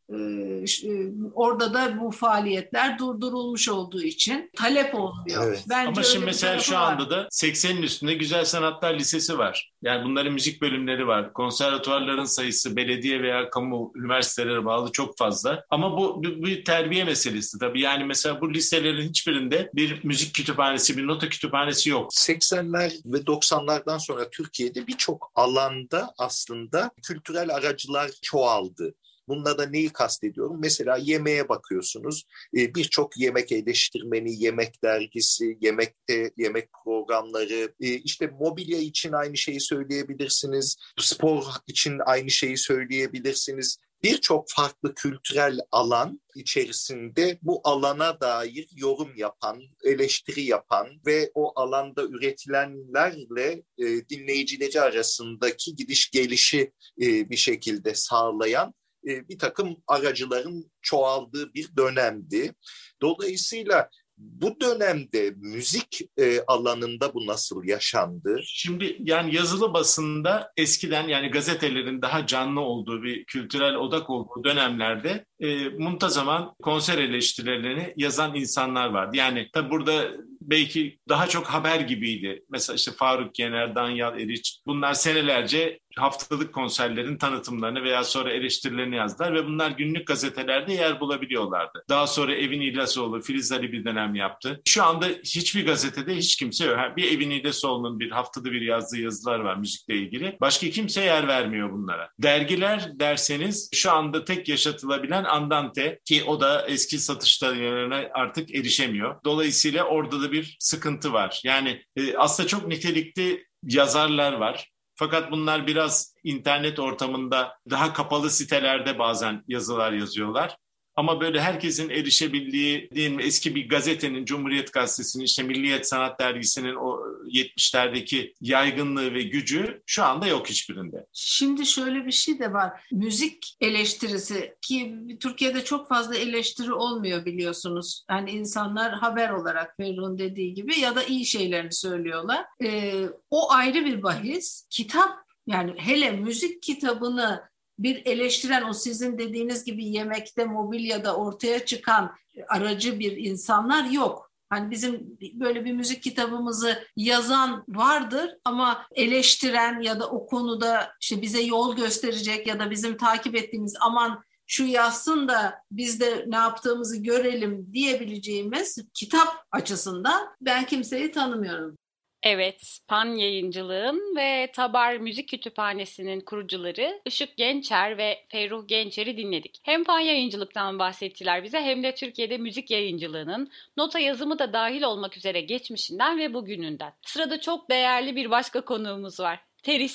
Ş- 0.68 0.88
e, 0.88 1.12
orada 1.34 1.74
da 1.74 2.00
bu 2.02 2.12
faaliyetler 2.12 3.00
durdurulmuş 3.00 3.70
olduğu 3.70 4.02
için 4.02 4.50
talep 4.58 4.96
olmuyor. 4.96 5.44
Evet. 5.48 5.64
Bence 5.70 5.88
Ama 5.90 6.04
şimdi 6.04 6.26
mesela 6.26 6.60
şu 6.60 6.74
var. 6.76 6.92
anda 6.94 7.10
da 7.10 7.28
80'in 7.32 7.82
üstünde 7.82 8.14
Güzel 8.14 8.46
Sanatlar 8.46 8.94
Lisesi 8.94 9.38
var. 9.38 9.72
Yani 9.82 10.06
bunların 10.06 10.34
müzik 10.34 10.62
bölümleri 10.62 11.08
var. 11.08 11.34
Konservatuvarların 11.34 12.26
sayısı 12.26 12.76
belediye 12.76 13.22
veya 13.24 13.50
kamu 13.50 13.92
üniversitelere 13.96 14.66
bağlı 14.66 14.92
çok 14.92 15.18
fazla. 15.18 15.64
Ama 15.70 15.98
bu 15.98 16.24
bir, 16.24 16.44
bir 16.44 16.66
terbiye 16.66 17.04
meselesi 17.04 17.60
tabii. 17.60 17.82
Yani 17.82 18.04
mesela 18.04 18.42
bu 18.42 18.54
liselerin 18.54 19.10
hiçbirinde 19.10 19.70
bir 19.76 20.04
müzik 20.04 20.34
kütüphanesi, 20.36 20.98
bir 20.98 21.08
nota 21.08 21.30
kütüphanesi 21.30 21.90
yok. 21.90 22.12
80'ler 22.14 22.92
ve 23.06 23.18
90'lardan 23.18 24.00
sonra 24.00 24.30
Türkiye'de 24.30 24.88
birçok 24.88 25.32
alanda 25.36 26.14
aslında 26.18 26.92
kültürel 27.08 27.56
aracılar 27.56 28.12
çoğaldı. 28.22 28.94
Bununla 29.28 29.58
da 29.58 29.66
neyi 29.66 29.90
kastediyorum? 29.90 30.58
Mesela 30.62 30.98
yemeğe 30.98 31.50
bakıyorsunuz. 31.50 32.24
Ee, 32.58 32.76
Birçok 32.76 33.18
yemek 33.18 33.52
eleştirmeni, 33.52 34.44
yemek 34.44 34.84
dergisi, 34.84 35.58
yemekte 35.62 36.32
yemek 36.38 36.70
programları, 36.84 37.74
e, 37.80 37.88
işte 37.88 38.28
mobilya 38.28 38.80
için 38.80 39.12
aynı 39.12 39.38
şeyi 39.38 39.62
söyleyebilirsiniz. 39.62 40.76
Spor 41.00 41.44
için 41.68 42.00
aynı 42.06 42.32
şeyi 42.32 42.58
söyleyebilirsiniz. 42.58 43.78
Birçok 44.04 44.50
farklı 44.50 44.94
kültürel 44.96 45.60
alan 45.72 46.22
içerisinde 46.36 47.40
bu 47.42 47.62
alana 47.64 48.22
dair 48.22 48.70
yorum 48.76 49.18
yapan, 49.18 49.62
eleştiri 49.84 50.42
yapan 50.42 50.88
ve 51.06 51.32
o 51.34 51.60
alanda 51.60 52.04
üretilenlerle 52.04 53.64
e, 53.78 54.10
dinleyicileri 54.10 54.82
arasındaki 54.82 55.76
gidiş 55.76 56.12
gelişi 56.12 56.72
e, 57.02 57.30
bir 57.30 57.38
şekilde 57.38 57.96
sağlayan 57.96 58.74
e, 59.08 59.30
bir 59.30 59.40
takım 59.40 59.78
aracıların 59.88 60.72
çoğaldığı 60.82 61.54
bir 61.54 61.78
dönemdi. 61.78 62.54
Dolayısıyla 63.02 63.90
bu 64.22 64.62
dönemde 64.62 65.34
müzik 65.38 66.02
e, 66.18 66.42
alanında 66.48 67.14
bu 67.14 67.28
nasıl 67.28 67.64
yaşandı? 67.64 68.40
Şimdi 68.46 68.98
yani 69.00 69.36
yazılı 69.36 69.74
basında 69.74 70.52
eskiden 70.58 71.08
yani 71.08 71.32
gazetelerin 71.32 72.02
daha 72.02 72.28
canlı 72.28 72.62
olduğu 72.62 73.04
bir 73.04 73.26
kültürel 73.26 73.76
odak 73.76 74.10
olduğu 74.10 74.44
dönemlerde 74.44 75.26
e, 75.40 75.70
muntazaman 75.70 76.54
konser 76.64 76.98
eleştirilerini 76.98 77.94
yazan 77.98 78.36
insanlar 78.36 78.90
vardı. 78.90 79.18
Yani 79.18 79.50
tabi 79.54 79.70
burada 79.70 80.12
belki 80.42 81.00
daha 81.10 81.28
çok 81.28 81.46
haber 81.46 81.80
gibiydi. 81.80 82.44
Mesela 82.50 82.76
işte 82.76 82.92
Faruk 82.92 83.40
Yener, 83.40 83.76
Danyal 83.76 84.20
Eriç 84.20 84.62
bunlar 84.68 84.94
senelerce 84.94 85.80
haftalık 85.98 86.54
konserlerin 86.54 87.18
tanıtımlarını 87.18 87.84
veya 87.84 88.04
sonra 88.04 88.32
eleştirilerini 88.32 88.96
yazdılar 88.96 89.34
ve 89.34 89.46
bunlar 89.46 89.72
günlük 89.72 90.08
gazetelerde 90.08 90.74
yer 90.74 91.00
bulabiliyorlardı. 91.00 91.84
Daha 91.90 92.08
sonra 92.08 92.36
Evin 92.36 92.62
İlasoğlu, 92.62 93.22
Filiz 93.22 93.52
Ali 93.52 93.72
bir 93.72 93.86
dönem 93.86 94.16
yaptı. 94.16 94.62
Şu 94.68 94.84
anda 94.84 95.06
hiçbir 95.08 95.66
gazetede 95.66 96.16
hiç 96.16 96.36
kimse 96.36 96.66
yok. 96.66 96.78
Bir 96.98 97.12
Evin 97.12 97.30
İlasoğlu'nun 97.30 98.00
bir 98.00 98.12
haftada 98.12 98.52
bir 98.52 98.62
yazdığı 98.62 99.00
yazılar 99.00 99.40
var 99.40 99.56
müzikle 99.56 99.96
ilgili. 99.96 100.38
Başka 100.42 100.70
kimse 100.70 101.02
yer 101.02 101.28
vermiyor 101.28 101.72
bunlara. 101.72 102.10
Dergiler 102.20 103.00
derseniz 103.00 103.70
şu 103.74 103.92
anda 103.92 104.26
tek 104.26 104.50
yaşatılabilen 104.50 105.24
Andante 105.24 106.00
ki 106.06 106.24
o 106.24 106.42
da 106.42 106.68
eski 106.68 107.00
satışlarına 107.00 108.04
artık 108.14 108.56
erişemiyor. 108.56 109.16
Dolayısıyla 109.26 109.84
orada 109.84 110.22
da 110.22 110.32
bir 110.32 110.58
sıkıntı 110.60 111.14
var. 111.14 111.42
Yani 111.44 111.84
e, 111.96 112.18
aslında 112.18 112.48
çok 112.48 112.68
nitelikli 112.68 113.46
yazarlar 113.64 114.34
var. 114.34 114.71
Fakat 115.02 115.32
bunlar 115.32 115.68
biraz 115.68 116.16
internet 116.24 116.80
ortamında 116.80 117.58
daha 117.70 117.94
kapalı 117.94 118.30
sitelerde 118.30 119.00
bazen 119.00 119.44
yazılar 119.48 119.92
yazıyorlar. 119.92 120.58
Ama 121.02 121.22
böyle 121.22 121.42
herkesin 121.42 121.90
erişebildiği 121.90 122.90
diyelim 122.96 123.20
eski 123.20 123.56
bir 123.56 123.70
gazetenin, 123.70 124.26
Cumhuriyet 124.26 124.74
Gazetesi'nin, 124.74 125.24
işte 125.24 125.44
Milliyet 125.44 125.88
Sanat 125.88 126.20
Dergisi'nin 126.20 126.76
o 126.76 127.00
70'lerdeki 127.28 128.34
yaygınlığı 128.42 129.14
ve 129.14 129.24
gücü 129.24 129.82
şu 129.86 130.04
anda 130.04 130.28
yok 130.28 130.50
hiçbirinde. 130.50 131.06
Şimdi 131.14 131.66
şöyle 131.66 132.06
bir 132.06 132.12
şey 132.12 132.40
de 132.40 132.54
var. 132.54 132.72
Müzik 132.92 133.58
eleştirisi 133.62 134.56
ki 134.62 134.96
Türkiye'de 135.20 135.64
çok 135.64 135.90
fazla 135.90 136.16
eleştiri 136.16 136.74
olmuyor 136.74 137.26
biliyorsunuz. 137.26 138.06
Yani 138.10 138.32
insanlar 138.32 138.94
haber 138.94 139.30
olarak 139.30 139.78
Ferruh'un 139.78 140.18
dediği 140.18 140.54
gibi 140.54 140.80
ya 140.80 140.96
da 140.96 141.04
iyi 141.04 141.26
şeylerini 141.26 141.74
söylüyorlar. 141.74 142.46
Ee, 142.64 143.06
o 143.30 143.52
ayrı 143.52 143.86
bir 143.86 144.04
bahis. 144.04 144.68
Kitap 144.70 145.22
yani 145.48 145.74
hele 145.78 146.12
müzik 146.12 146.64
kitabını 146.64 147.51
bir 147.80 148.06
eleştiren 148.06 148.70
o 148.70 148.74
sizin 148.74 149.18
dediğiniz 149.18 149.64
gibi 149.64 149.86
yemekte, 149.86 150.46
mobilyada 150.46 151.16
ortaya 151.16 151.66
çıkan 151.66 152.16
aracı 152.48 153.00
bir 153.00 153.18
insanlar 153.18 153.86
yok. 153.86 154.32
Hani 154.50 154.72
bizim 154.72 155.18
böyle 155.34 155.66
bir 155.66 155.74
müzik 155.74 156.04
kitabımızı 156.04 156.84
yazan 156.96 157.64
vardır 157.68 158.38
ama 158.46 158.86
eleştiren 158.96 159.82
ya 159.82 160.00
da 160.00 160.10
o 160.10 160.26
konuda 160.26 160.92
işte 161.02 161.22
bize 161.22 161.42
yol 161.42 161.76
gösterecek 161.76 162.48
ya 162.48 162.60
da 162.60 162.72
bizim 162.72 162.98
takip 162.98 163.36
ettiğimiz 163.36 163.76
aman 163.80 164.24
şu 164.48 164.66
yazsın 164.66 165.28
da 165.28 165.64
biz 165.72 166.00
de 166.00 166.26
ne 166.28 166.36
yaptığımızı 166.36 166.98
görelim 166.98 167.74
diyebileceğimiz 167.74 168.78
kitap 168.94 169.28
açısından 169.52 170.28
ben 170.42 170.66
kimseyi 170.66 171.12
tanımıyorum. 171.12 171.78
Evet, 172.24 172.80
Pan 172.88 173.16
Yayıncılığın 173.16 174.16
ve 174.18 174.52
Tabar 174.56 174.98
Müzik 174.98 175.30
Kütüphanesi'nin 175.30 176.22
kurucuları 176.22 177.02
Işık 177.06 177.38
Gençer 177.38 177.98
ve 177.98 178.26
Ferruh 178.30 178.68
Gençer'i 178.68 179.18
dinledik. 179.18 179.60
Hem 179.64 179.84
Pan 179.84 180.00
Yayıncılık'tan 180.00 180.80
bahsettiler 180.80 181.44
bize 181.44 181.62
hem 181.62 181.84
de 181.84 181.96
Türkiye'de 181.96 182.38
müzik 182.38 182.72
yayıncılığının 182.72 183.52
nota 183.78 184.00
yazımı 184.00 184.40
da 184.40 184.54
dahil 184.54 184.84
olmak 184.84 185.18
üzere 185.18 185.42
geçmişinden 185.42 186.18
ve 186.18 186.34
bugününden. 186.34 186.94
Sırada 187.02 187.42
çok 187.42 187.70
değerli 187.70 188.16
bir 188.16 188.30
başka 188.30 188.62
konuğumuz 188.66 189.20
var. 189.20 189.40
Teri 189.64 189.90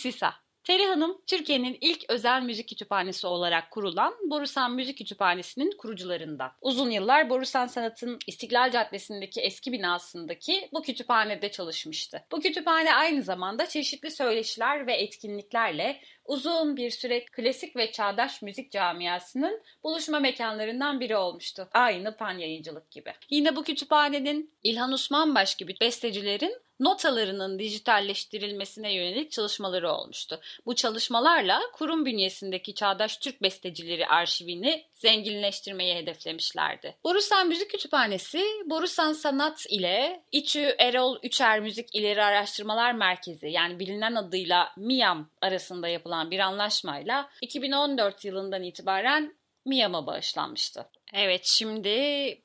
Teri 0.67 0.87
Hanım, 0.87 1.23
Türkiye'nin 1.27 1.79
ilk 1.81 2.05
özel 2.11 2.43
müzik 2.43 2.69
kütüphanesi 2.69 3.27
olarak 3.27 3.71
kurulan 3.71 4.15
Borusan 4.31 4.75
Müzik 4.75 4.99
Kütüphanesi'nin 4.99 5.77
kurucularından. 5.79 6.53
Uzun 6.61 6.91
yıllar 6.91 7.31
Borusan 7.31 7.67
Sanat'ın 7.67 8.19
İstiklal 8.27 8.71
Caddesi'ndeki 8.71 9.41
eski 9.41 9.73
binasındaki 9.73 10.69
bu 10.73 10.83
kütüphanede 10.83 11.51
çalışmıştı. 11.51 12.25
Bu 12.33 12.41
kütüphane 12.41 12.95
aynı 12.95 13.23
zamanda 13.23 13.67
çeşitli 13.67 14.11
söyleşiler 14.11 14.87
ve 14.87 14.95
etkinliklerle 14.95 16.01
uzun 16.29 16.77
bir 16.77 16.91
süre 16.91 17.25
klasik 17.25 17.77
ve 17.77 17.93
çağdaş 17.93 18.43
müzik 18.43 18.73
camiasının 18.73 19.63
buluşma 19.85 20.21
mekanlarından 20.21 21.01
biri 21.01 21.17
olmuştu. 21.17 21.69
Aynı 21.73 22.17
pan 22.17 22.39
yayıncılık 22.39 22.91
gibi. 22.91 23.13
Yine 23.31 23.57
bu 23.57 23.63
kütüphanenin 23.63 24.51
İlhan 24.63 24.93
Usmanbaş 24.93 25.55
gibi 25.55 25.75
bestecilerin 25.81 26.61
notalarının 26.81 27.59
dijitalleştirilmesine 27.59 28.95
yönelik 28.95 29.31
çalışmaları 29.31 29.93
olmuştu. 29.93 30.41
Bu 30.67 30.75
çalışmalarla 30.75 31.61
kurum 31.73 32.07
bünyesindeki 32.07 32.75
çağdaş 32.75 33.17
Türk 33.17 33.43
bestecileri 33.43 34.07
arşivini 34.07 34.85
zenginleştirmeyi 34.95 35.95
hedeflemişlerdi. 35.95 36.97
Borusan 37.05 37.49
Müzik 37.49 37.71
Kütüphanesi, 37.71 38.45
Borusan 38.65 39.13
Sanat 39.13 39.67
ile 39.71 40.23
İTÜ 40.33 40.75
Erol 40.79 41.19
Üçer 41.23 41.61
Müzik 41.61 41.95
İleri 41.95 42.25
Araştırmalar 42.25 42.93
Merkezi 42.93 43.49
yani 43.49 43.79
bilinen 43.79 44.15
adıyla 44.15 44.73
MİAM 44.77 45.31
arasında 45.41 45.89
yapılan 45.89 46.16
bir 46.31 46.39
anlaşmayla 46.39 47.31
2014 47.43 48.25
yılından 48.25 48.63
itibaren 48.63 49.37
MİAM'a 49.65 50.07
bağışlanmıştı. 50.07 50.87
Evet 51.15 51.45
şimdi 51.45 51.91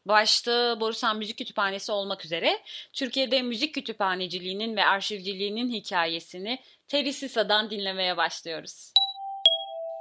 başta 0.06 0.80
Borusan 0.80 1.18
Müzik 1.18 1.38
Kütüphanesi 1.38 1.92
olmak 1.92 2.26
üzere 2.26 2.62
Türkiye'de 2.94 3.42
müzik 3.42 3.74
kütüphaneciliğinin 3.74 4.76
ve 4.76 4.86
arşivciliğinin 4.86 5.72
hikayesini 5.72 6.60
Terry 6.88 7.14
Sisa'dan 7.14 7.70
dinlemeye 7.70 8.18
başlıyoruz. 8.18 8.94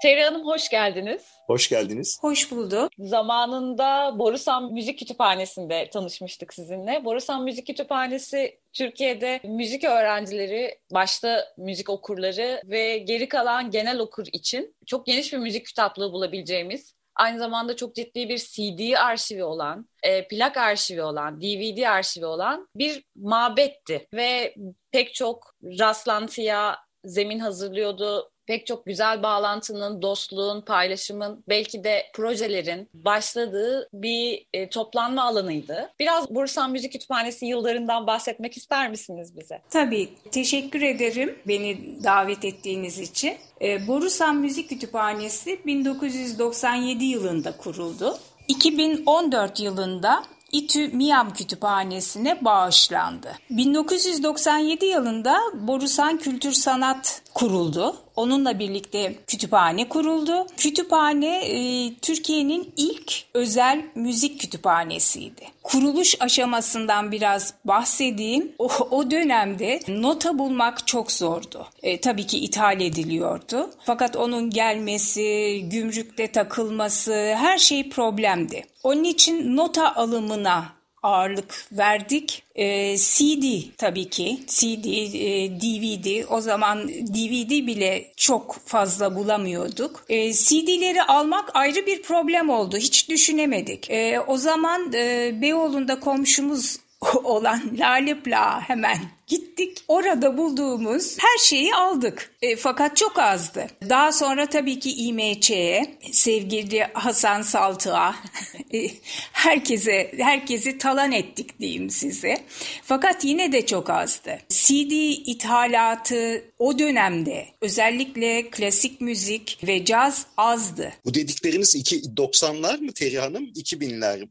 Terry 0.03 0.23
Hanım 0.23 0.47
hoş 0.47 0.69
geldiniz. 0.69 1.23
Hoş 1.47 1.69
geldiniz. 1.69 2.19
Hoş 2.21 2.51
bulduk. 2.51 2.93
Zamanında 2.99 4.19
Borusan 4.19 4.73
Müzik 4.73 4.99
Kütüphanesi'nde 4.99 5.91
tanışmıştık 5.91 6.55
sizinle. 6.55 7.05
Borusan 7.05 7.45
Müzik 7.45 7.67
Kütüphanesi 7.67 8.61
Türkiye'de 8.73 9.41
müzik 9.45 9.85
öğrencileri, 9.85 10.79
başta 10.93 11.45
müzik 11.57 11.91
okurları 11.91 12.63
ve 12.65 12.99
geri 12.99 13.29
kalan 13.29 13.71
genel 13.71 13.99
okur 13.99 14.27
için 14.33 14.77
çok 14.87 15.07
geniş 15.07 15.33
bir 15.33 15.39
müzik 15.39 15.67
kitaplığı 15.67 16.13
bulabileceğimiz 16.13 16.95
aynı 17.17 17.39
zamanda 17.39 17.77
çok 17.77 17.95
ciddi 17.95 18.29
bir 18.29 18.39
CD 18.39 18.95
arşivi 18.97 19.45
olan, 19.45 19.89
e, 20.03 20.29
plak 20.29 20.57
arşivi 20.57 21.03
olan, 21.03 21.41
DVD 21.41 21.83
arşivi 21.83 22.27
olan 22.27 22.69
bir 22.77 23.05
mabetti 23.17 24.07
ve 24.15 24.55
pek 24.93 25.15
çok 25.15 25.55
rastlantıya 25.63 26.79
zemin 27.05 27.39
hazırlıyordu. 27.39 28.31
Pek 28.51 28.67
çok 28.67 28.87
güzel 28.87 29.23
bağlantının, 29.23 30.03
dostluğun, 30.03 30.61
paylaşımın, 30.61 31.45
belki 31.49 31.85
de 31.85 32.07
projelerin 32.15 32.89
başladığı 32.95 33.89
bir 33.93 34.47
e, 34.53 34.69
toplanma 34.69 35.23
alanıydı. 35.23 35.91
Biraz 36.01 36.31
Bursan 36.31 36.71
Müzik 36.71 36.93
Kütüphanesi 36.93 37.47
yıllarından 37.47 38.07
bahsetmek 38.07 38.57
ister 38.57 38.91
misiniz 38.91 39.37
bize? 39.37 39.63
Tabii. 39.71 40.09
Teşekkür 40.31 40.83
ederim 40.83 41.39
beni 41.49 42.05
davet 42.05 42.45
ettiğiniz 42.45 42.99
için. 42.99 43.35
E, 43.63 43.87
Borusan 43.87 44.37
Müzik 44.37 44.69
Kütüphanesi 44.69 45.67
1997 45.67 47.05
yılında 47.05 47.57
kuruldu. 47.57 48.19
2014 48.49 49.61
yılında 49.61 50.25
İTÜ 50.53 50.89
Miyam 50.89 51.33
Kütüphanesi'ne 51.33 52.45
bağışlandı. 52.45 53.33
1997 53.51 54.87
yılında 54.87 55.39
Borusan 55.55 56.19
Kültür 56.19 56.53
Sanat 56.53 57.23
kuruldu. 57.35 57.97
Onunla 58.17 58.59
birlikte 58.59 59.15
kütüphane 59.27 59.89
kuruldu. 59.89 60.47
Kütüphane 60.57 61.39
e, 61.39 61.95
Türkiye'nin 61.95 62.73
ilk 62.77 63.13
özel 63.35 63.85
müzik 63.95 64.41
kütüphanesiydi. 64.41 65.43
Kuruluş 65.63 66.15
aşamasından 66.21 67.13
biraz 67.13 67.55
bahsedeyim. 67.65 68.53
O, 68.59 68.69
o 68.91 69.11
dönemde 69.11 69.81
nota 69.89 70.39
bulmak 70.39 70.87
çok 70.87 71.13
zordu. 71.13 71.67
E, 71.83 72.01
tabii 72.01 72.27
ki 72.27 72.39
ithal 72.39 72.81
ediliyordu. 72.81 73.71
Fakat 73.85 74.17
onun 74.17 74.51
gelmesi, 74.51 75.61
gümrükte 75.65 76.33
takılması 76.33 77.35
her 77.37 77.59
şey 77.59 77.89
problemdi. 77.89 78.65
Onun 78.83 79.05
için 79.05 79.57
nota 79.57 79.95
alımına 79.95 80.80
ağırlık 81.03 81.67
verdik. 81.73 82.43
E, 82.55 82.71
ee, 82.71 82.97
CD 82.97 83.45
tabii 83.79 84.11
ki. 84.11 84.41
CD, 84.47 84.85
e, 84.85 85.51
DVD. 85.61 86.25
O 86.31 86.41
zaman 86.41 86.89
DVD 86.89 87.67
bile 87.67 88.13
çok 88.17 88.57
fazla 88.67 89.17
bulamıyorduk. 89.17 90.05
E, 90.09 90.33
CD'leri 90.33 91.03
almak 91.03 91.57
ayrı 91.57 91.87
bir 91.87 92.03
problem 92.03 92.51
oldu. 92.51 92.77
Hiç 92.77 93.09
düşünemedik. 93.09 93.91
E, 93.91 94.21
o 94.21 94.37
zaman 94.37 94.93
e, 94.93 95.33
Beyoğlu'nda 95.43 96.01
komşumuz 96.01 96.79
olan 97.25 97.77
Lale 97.79 98.21
Pla 98.21 98.61
hemen 98.61 98.99
gittik. 99.27 99.85
Orada 99.89 100.39
bulduğumuz 100.39 101.17
her 101.19 101.39
şeyi 101.45 101.75
aldık. 101.75 102.35
E, 102.43 102.57
fakat 102.57 102.97
çok 102.97 103.19
azdı. 103.19 103.67
Daha 103.89 104.13
sonra 104.13 104.47
tabii 104.47 104.79
ki 104.79 104.93
İMÇ'ye, 104.93 105.99
sevgili 106.13 106.83
Hasan 106.93 107.43
Saltığa, 107.43 108.17
e, 108.75 108.91
herkese 109.33 110.13
herkesi 110.19 110.79
talan 110.79 111.13
ettik 111.13 111.61
diyeyim 111.61 111.91
size. 111.91 112.37
Fakat 112.83 113.25
yine 113.25 113.53
de 113.53 113.67
çok 113.67 113.91
azdı. 113.91 114.39
CD 114.49 114.93
ithalatı 115.27 116.45
o 116.59 116.79
dönemde 116.79 117.47
özellikle 117.61 118.51
klasik 118.51 119.01
müzik 119.01 119.59
ve 119.67 119.85
caz 119.85 120.27
azdı. 120.37 120.93
Bu 121.05 121.15
dedikleriniz 121.15 121.75
90'lar 121.75 122.81
mı 122.81 122.93
Teri 122.93 123.19
Hanım? 123.19 123.45
2000'ler 123.45 124.29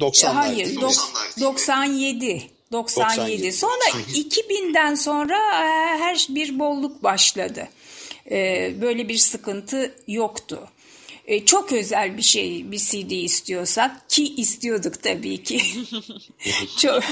90'lar 0.00 0.32
Hayır, 0.32 0.66
değil 0.66 0.78
mi? 0.78 0.82
97. 1.40 2.50
97. 2.72 3.52
Sonra 3.52 3.84
2000'den 4.14 4.94
sonra 4.94 5.36
e, 5.36 5.98
her 5.98 6.26
bir 6.28 6.58
bolluk 6.58 7.02
başladı. 7.02 7.68
E, 8.30 8.72
böyle 8.80 9.08
bir 9.08 9.16
sıkıntı 9.16 9.94
yoktu. 10.08 10.68
E, 11.26 11.44
çok 11.44 11.72
özel 11.72 12.16
bir 12.16 12.22
şey 12.22 12.72
bir 12.72 12.78
CD 12.78 13.10
istiyorsak 13.10 14.10
ki 14.10 14.34
istiyorduk 14.34 15.02
tabii 15.02 15.42
ki. 15.42 15.62
çok 16.78 17.02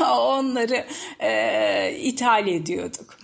onları 0.10 0.86
e, 1.20 1.96
ithal 2.02 2.48
ediyorduk. 2.48 3.18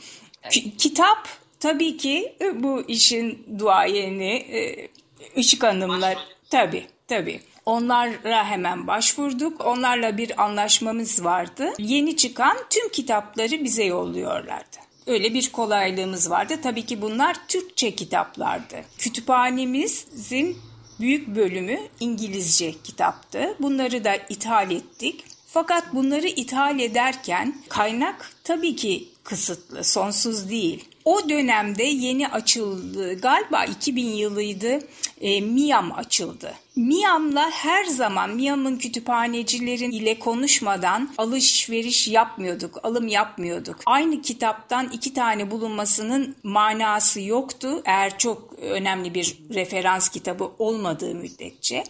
Kitap 0.78 1.28
tabii 1.60 1.96
ki 1.96 2.36
bu 2.54 2.84
işin 2.88 3.46
duayeni 3.58 4.32
e, 4.34 4.88
Işık 5.36 5.62
Hanımlar 5.62 6.18
tabii 6.50 6.86
tabii. 7.08 7.40
Onlara 7.66 8.44
hemen 8.44 8.86
başvurduk. 8.86 9.64
Onlarla 9.64 10.16
bir 10.16 10.42
anlaşmamız 10.44 11.24
vardı. 11.24 11.72
Yeni 11.78 12.16
çıkan 12.16 12.56
tüm 12.70 12.88
kitapları 12.88 13.64
bize 13.64 13.84
yolluyorlardı. 13.84 14.76
Öyle 15.06 15.34
bir 15.34 15.52
kolaylığımız 15.52 16.30
vardı. 16.30 16.54
Tabii 16.62 16.86
ki 16.86 17.02
bunlar 17.02 17.36
Türkçe 17.48 17.94
kitaplardı. 17.94 18.76
Kütüphanemizin 18.98 20.58
büyük 21.00 21.28
bölümü 21.28 21.78
İngilizce 22.00 22.72
kitaptı. 22.84 23.56
Bunları 23.60 24.04
da 24.04 24.16
ithal 24.16 24.70
ettik. 24.70 25.24
Fakat 25.46 25.94
bunları 25.94 26.26
ithal 26.26 26.80
ederken 26.80 27.54
kaynak 27.68 28.32
tabii 28.44 28.76
ki 28.76 29.08
kısıtlı, 29.24 29.84
sonsuz 29.84 30.50
değil. 30.50 30.84
O 31.04 31.28
dönemde 31.28 31.82
yeni 31.82 32.28
açıldı, 32.28 33.20
galiba 33.20 33.64
2000 33.64 34.06
yılıydı, 34.06 34.78
e, 35.20 35.40
MIAM 35.40 35.92
açıldı. 35.92 36.54
Miam'la 36.76 37.50
her 37.50 37.84
zaman 37.84 38.30
Miam'ın 38.30 38.76
kütüphanecilerin 38.76 39.90
ile 39.90 40.18
konuşmadan 40.18 41.10
alışveriş 41.18 42.08
yapmıyorduk, 42.08 42.80
alım 42.84 43.08
yapmıyorduk. 43.08 43.76
Aynı 43.86 44.22
kitaptan 44.22 44.90
iki 44.92 45.14
tane 45.14 45.50
bulunmasının 45.50 46.36
manası 46.42 47.20
yoktu 47.20 47.82
eğer 47.84 48.18
çok 48.18 48.52
önemli 48.62 49.14
bir 49.14 49.38
referans 49.54 50.08
kitabı 50.08 50.50
olmadığı 50.58 51.14
müddetçe. 51.14 51.84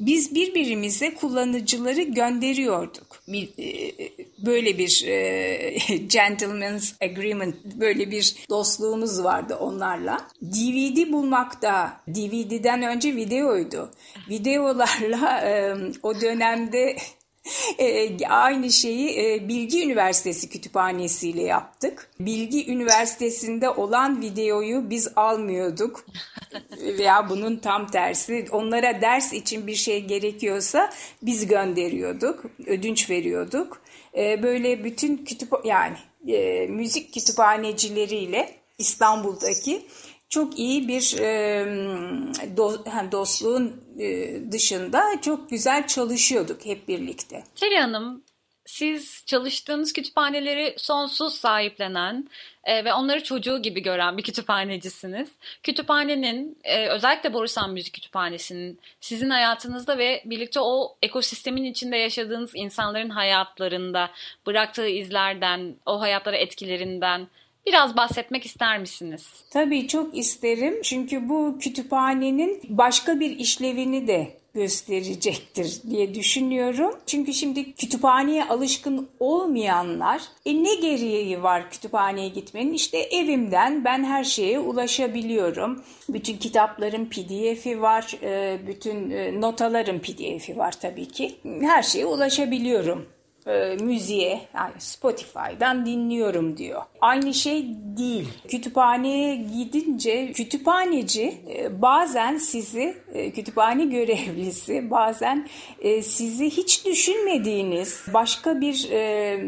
Biz 0.00 0.34
birbirimize 0.34 1.14
kullanıcıları 1.14 2.02
gönderiyorduk. 2.02 3.22
E, 3.28 3.92
böyle 4.38 4.78
bir 4.78 5.04
e, 5.06 5.96
gentleman's 5.96 6.92
agreement, 7.02 7.54
böyle 7.64 8.10
bir 8.10 8.34
dostluğumuz 8.50 9.24
vardı 9.24 9.56
onlarla. 9.56 10.20
DVD 10.42 11.12
bulmak 11.12 11.62
da 11.62 11.92
DVD'den 12.72 12.82
önce 12.82 13.16
videoydu 13.16 13.90
videolarla 14.28 15.40
e, 15.44 15.74
o 16.02 16.20
dönemde 16.20 16.96
e, 17.78 18.26
aynı 18.26 18.72
şeyi 18.72 19.24
e, 19.24 19.48
Bilgi 19.48 19.84
Üniversitesi 19.84 20.48
kütüphanesiyle 20.48 21.42
yaptık. 21.42 22.10
Bilgi 22.20 22.72
Üniversitesi'nde 22.72 23.70
olan 23.70 24.20
videoyu 24.20 24.90
biz 24.90 25.08
almıyorduk 25.16 26.06
veya 26.98 27.28
bunun 27.30 27.56
tam 27.56 27.86
tersi 27.86 28.46
onlara 28.50 29.00
ders 29.00 29.32
için 29.32 29.66
bir 29.66 29.74
şey 29.74 30.04
gerekiyorsa 30.04 30.92
biz 31.22 31.46
gönderiyorduk, 31.46 32.44
ödünç 32.66 33.10
veriyorduk. 33.10 33.82
E, 34.16 34.42
böyle 34.42 34.84
bütün 34.84 35.24
kütüp 35.24 35.52
yani 35.64 35.96
e, 36.28 36.66
müzik 36.66 37.14
kütüphanecileriyle 37.14 38.54
İstanbul'daki 38.78 39.82
çok 40.32 40.58
iyi 40.58 40.88
bir 40.88 41.18
e, 41.18 41.66
dostluğun 43.12 43.84
e, 43.98 44.38
dışında 44.52 45.02
çok 45.22 45.50
güzel 45.50 45.86
çalışıyorduk 45.86 46.66
hep 46.66 46.88
birlikte. 46.88 47.44
Kelly 47.56 47.76
Hanım 47.76 48.22
siz 48.64 49.22
çalıştığınız 49.26 49.92
kütüphaneleri 49.92 50.74
sonsuz 50.78 51.34
sahiplenen 51.34 52.28
e, 52.64 52.84
ve 52.84 52.94
onları 52.94 53.22
çocuğu 53.24 53.62
gibi 53.62 53.82
gören 53.82 54.18
bir 54.18 54.22
kütüphanecisiniz. 54.22 55.28
Kütüphanenin 55.62 56.58
e, 56.64 56.88
özellikle 56.88 57.32
Borusan 57.32 57.72
Müzik 57.72 57.94
Kütüphanesi'nin 57.94 58.78
sizin 59.00 59.30
hayatınızda 59.30 59.98
ve 59.98 60.22
birlikte 60.24 60.60
o 60.60 60.96
ekosistemin 61.02 61.64
içinde 61.64 61.96
yaşadığınız 61.96 62.50
insanların 62.54 63.10
hayatlarında 63.10 64.10
bıraktığı 64.46 64.88
izlerden, 64.88 65.74
o 65.86 66.00
hayatlara 66.00 66.36
etkilerinden 66.36 67.28
Biraz 67.66 67.96
bahsetmek 67.96 68.46
ister 68.46 68.78
misiniz? 68.78 69.26
Tabii 69.50 69.88
çok 69.88 70.18
isterim. 70.18 70.82
Çünkü 70.82 71.28
bu 71.28 71.58
kütüphanenin 71.60 72.60
başka 72.68 73.20
bir 73.20 73.30
işlevini 73.38 74.08
de 74.08 74.42
gösterecektir 74.54 75.80
diye 75.90 76.14
düşünüyorum. 76.14 76.94
Çünkü 77.06 77.34
şimdi 77.34 77.72
kütüphaneye 77.72 78.44
alışkın 78.44 79.08
olmayanlar 79.20 80.22
e 80.46 80.64
ne 80.64 80.74
gereği 80.74 81.42
var 81.42 81.70
kütüphaneye 81.70 82.28
gitmenin? 82.28 82.72
İşte 82.72 82.98
evimden 82.98 83.84
ben 83.84 84.04
her 84.04 84.24
şeye 84.24 84.58
ulaşabiliyorum. 84.58 85.84
Bütün 86.08 86.36
kitapların 86.36 87.06
pdf'i 87.06 87.82
var, 87.82 88.16
e, 88.22 88.58
bütün 88.66 89.10
e, 89.10 89.40
notaların 89.40 89.98
pdf'i 89.98 90.58
var 90.58 90.72
tabii 90.80 91.08
ki. 91.08 91.34
Her 91.60 91.82
şeye 91.82 92.06
ulaşabiliyorum 92.06 93.08
e, 93.46 93.76
müziğe 93.80 94.40
yani 94.54 94.72
Spotify'dan 94.78 95.86
dinliyorum 95.86 96.56
diyor. 96.56 96.82
Aynı 97.00 97.34
şey 97.34 97.66
değil. 97.96 98.28
Kütüphaneye 98.48 99.36
gidince 99.36 100.32
kütüphaneci 100.32 101.34
e, 101.56 101.82
bazen 101.82 102.36
sizi 102.36 102.96
kütüphane 103.34 103.84
görevlisi 103.84 104.90
bazen 104.90 105.48
e, 105.80 106.02
sizi 106.02 106.50
hiç 106.50 106.86
düşünmediğiniz 106.86 108.04
başka 108.14 108.60
bir 108.60 108.88
e, 108.90 109.38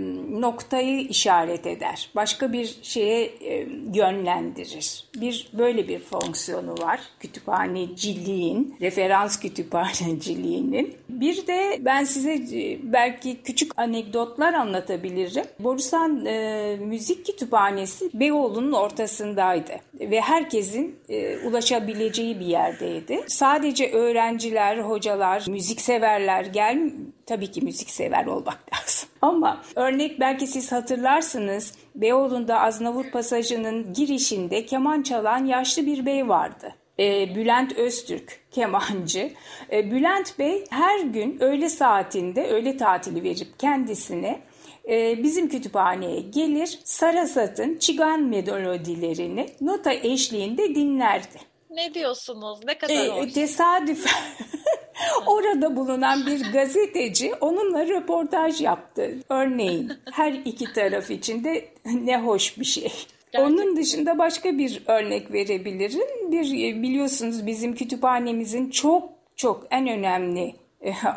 noktayı 0.40 1.00
işaret 1.00 1.66
eder. 1.66 2.10
Başka 2.16 2.52
bir 2.52 2.78
şeye 2.82 3.24
e, 3.24 3.68
yönlendirir. 3.94 5.04
Bir 5.20 5.50
böyle 5.52 5.88
bir 5.88 5.98
fonksiyonu 5.98 6.74
var 6.80 7.00
kütüphaneciliğin, 7.20 8.76
referans 8.80 9.40
kütüphaneciliğinin. 9.40 10.94
Bir 11.08 11.46
de 11.46 11.78
ben 11.80 12.04
size 12.04 12.32
e, 12.32 12.78
belki 12.82 13.42
küçük 13.42 13.78
anekdotlar 13.78 14.54
anlatabilirim. 14.54 15.44
Borusan 15.58 16.26
e, 16.26 16.76
Müzik 16.80 17.26
Kütüphanesi 17.26 18.10
Beyoğlu'nun 18.14 18.72
ortasındaydı 18.72 19.72
ve 20.00 20.20
herkesin 20.20 20.98
e, 21.08 21.38
ulaşabileceği 21.38 22.40
bir 22.40 22.46
yerdeydi. 22.46 23.20
Sadece 23.26 23.92
öğrenciler, 23.92 24.78
hocalar, 24.78 25.44
müzikseverler 25.48 26.44
gel 26.44 26.92
tabii 27.26 27.50
ki 27.50 27.60
müziksever 27.64 28.26
olmak 28.26 28.58
lazım. 28.74 29.08
Ama 29.22 29.62
örnek 29.76 30.20
belki 30.20 30.46
siz 30.46 30.72
hatırlarsınız 30.72 31.74
Beyoğlu'nda 31.94 32.60
Aznavur 32.60 33.10
Pasajı'nın 33.10 33.92
girişinde 33.92 34.66
keman 34.66 35.02
çalan 35.02 35.44
yaşlı 35.44 35.86
bir 35.86 36.06
bey 36.06 36.28
vardı 36.28 36.74
e, 36.98 37.34
Bülent 37.34 37.78
Öztürk 37.78 38.40
kemancı. 38.50 39.32
E, 39.72 39.90
Bülent 39.90 40.38
Bey 40.38 40.64
her 40.70 41.00
gün 41.00 41.40
öğle 41.40 41.68
saatinde 41.68 42.46
öğle 42.46 42.76
tatili 42.76 43.22
verip 43.22 43.58
kendisine 43.58 44.40
e, 44.88 45.22
bizim 45.22 45.48
kütüphaneye 45.48 46.20
gelir 46.20 46.78
Sarasat'ın 46.84 47.78
çigan 47.78 48.22
melodilerini 48.22 49.46
nota 49.60 49.92
eşliğinde 49.92 50.74
dinlerdi. 50.74 51.38
Ne 51.70 51.94
diyorsunuz? 51.94 52.58
Ne 52.66 52.78
kadar 52.78 52.94
e, 52.94 53.08
hoş. 53.08 53.32
Tesadüfen 53.32 54.22
orada 55.26 55.76
bulunan 55.76 56.26
bir 56.26 56.52
gazeteci 56.52 57.34
onunla 57.34 57.86
röportaj 57.86 58.60
yaptı. 58.60 59.18
Örneğin 59.28 59.92
her 60.12 60.32
iki 60.32 60.72
taraf 60.72 61.10
için 61.10 61.44
de 61.44 61.68
ne 61.84 62.20
hoş 62.20 62.58
bir 62.58 62.64
şey. 62.64 62.92
Gerçekten. 63.32 63.64
Onun 63.64 63.76
dışında 63.76 64.18
başka 64.18 64.58
bir 64.58 64.82
örnek 64.86 65.32
verebilirim. 65.32 66.32
Bir 66.32 66.82
biliyorsunuz 66.82 67.46
bizim 67.46 67.74
kütüphanemizin 67.74 68.70
çok 68.70 69.08
çok 69.36 69.66
en 69.70 69.88
önemli 69.88 70.54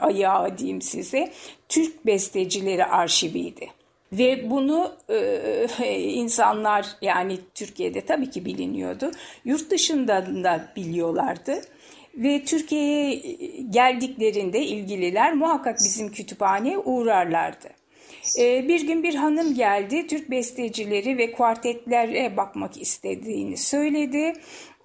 ayağı 0.01 0.57
diyeyim 0.57 0.81
size 0.81 1.31
Türk 1.69 2.05
bestecileri 2.05 2.85
arşiviydi. 2.85 3.67
Ve 4.11 4.49
bunu 4.49 4.95
e, 5.79 5.99
insanlar 5.99 6.87
yani 7.01 7.37
Türkiye'de 7.55 8.01
tabii 8.01 8.29
ki 8.29 8.45
biliniyordu. 8.45 9.11
Yurt 9.45 9.71
dışında 9.71 10.25
da 10.25 10.71
biliyorlardı. 10.75 11.61
Ve 12.15 12.43
Türkiye'ye 12.45 13.15
geldiklerinde 13.69 14.59
ilgililer 14.65 15.33
muhakkak 15.33 15.79
bizim 15.85 16.11
kütüphaneye 16.11 16.77
uğrarlardı. 16.77 17.67
Ee, 18.39 18.67
bir 18.67 18.87
gün 18.87 19.03
bir 19.03 19.15
hanım 19.15 19.53
geldi, 19.53 20.07
Türk 20.07 20.31
bestecileri 20.31 21.17
ve 21.17 21.31
kuartetlere 21.31 22.37
bakmak 22.37 22.81
istediğini 22.81 23.57
söyledi. 23.57 24.33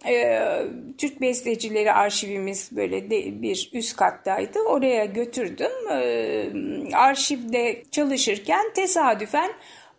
Ee, 0.07 0.63
Türk 0.99 1.21
bestecileri 1.21 1.93
arşivimiz 1.93 2.77
böyle 2.77 3.11
de 3.11 3.43
bir 3.43 3.71
üst 3.73 3.97
kattaydı. 3.97 4.59
Oraya 4.61 5.05
götürdüm. 5.05 5.73
Ee, 5.93 6.51
arşivde 6.95 7.83
çalışırken 7.91 8.73
tesadüfen 8.75 9.51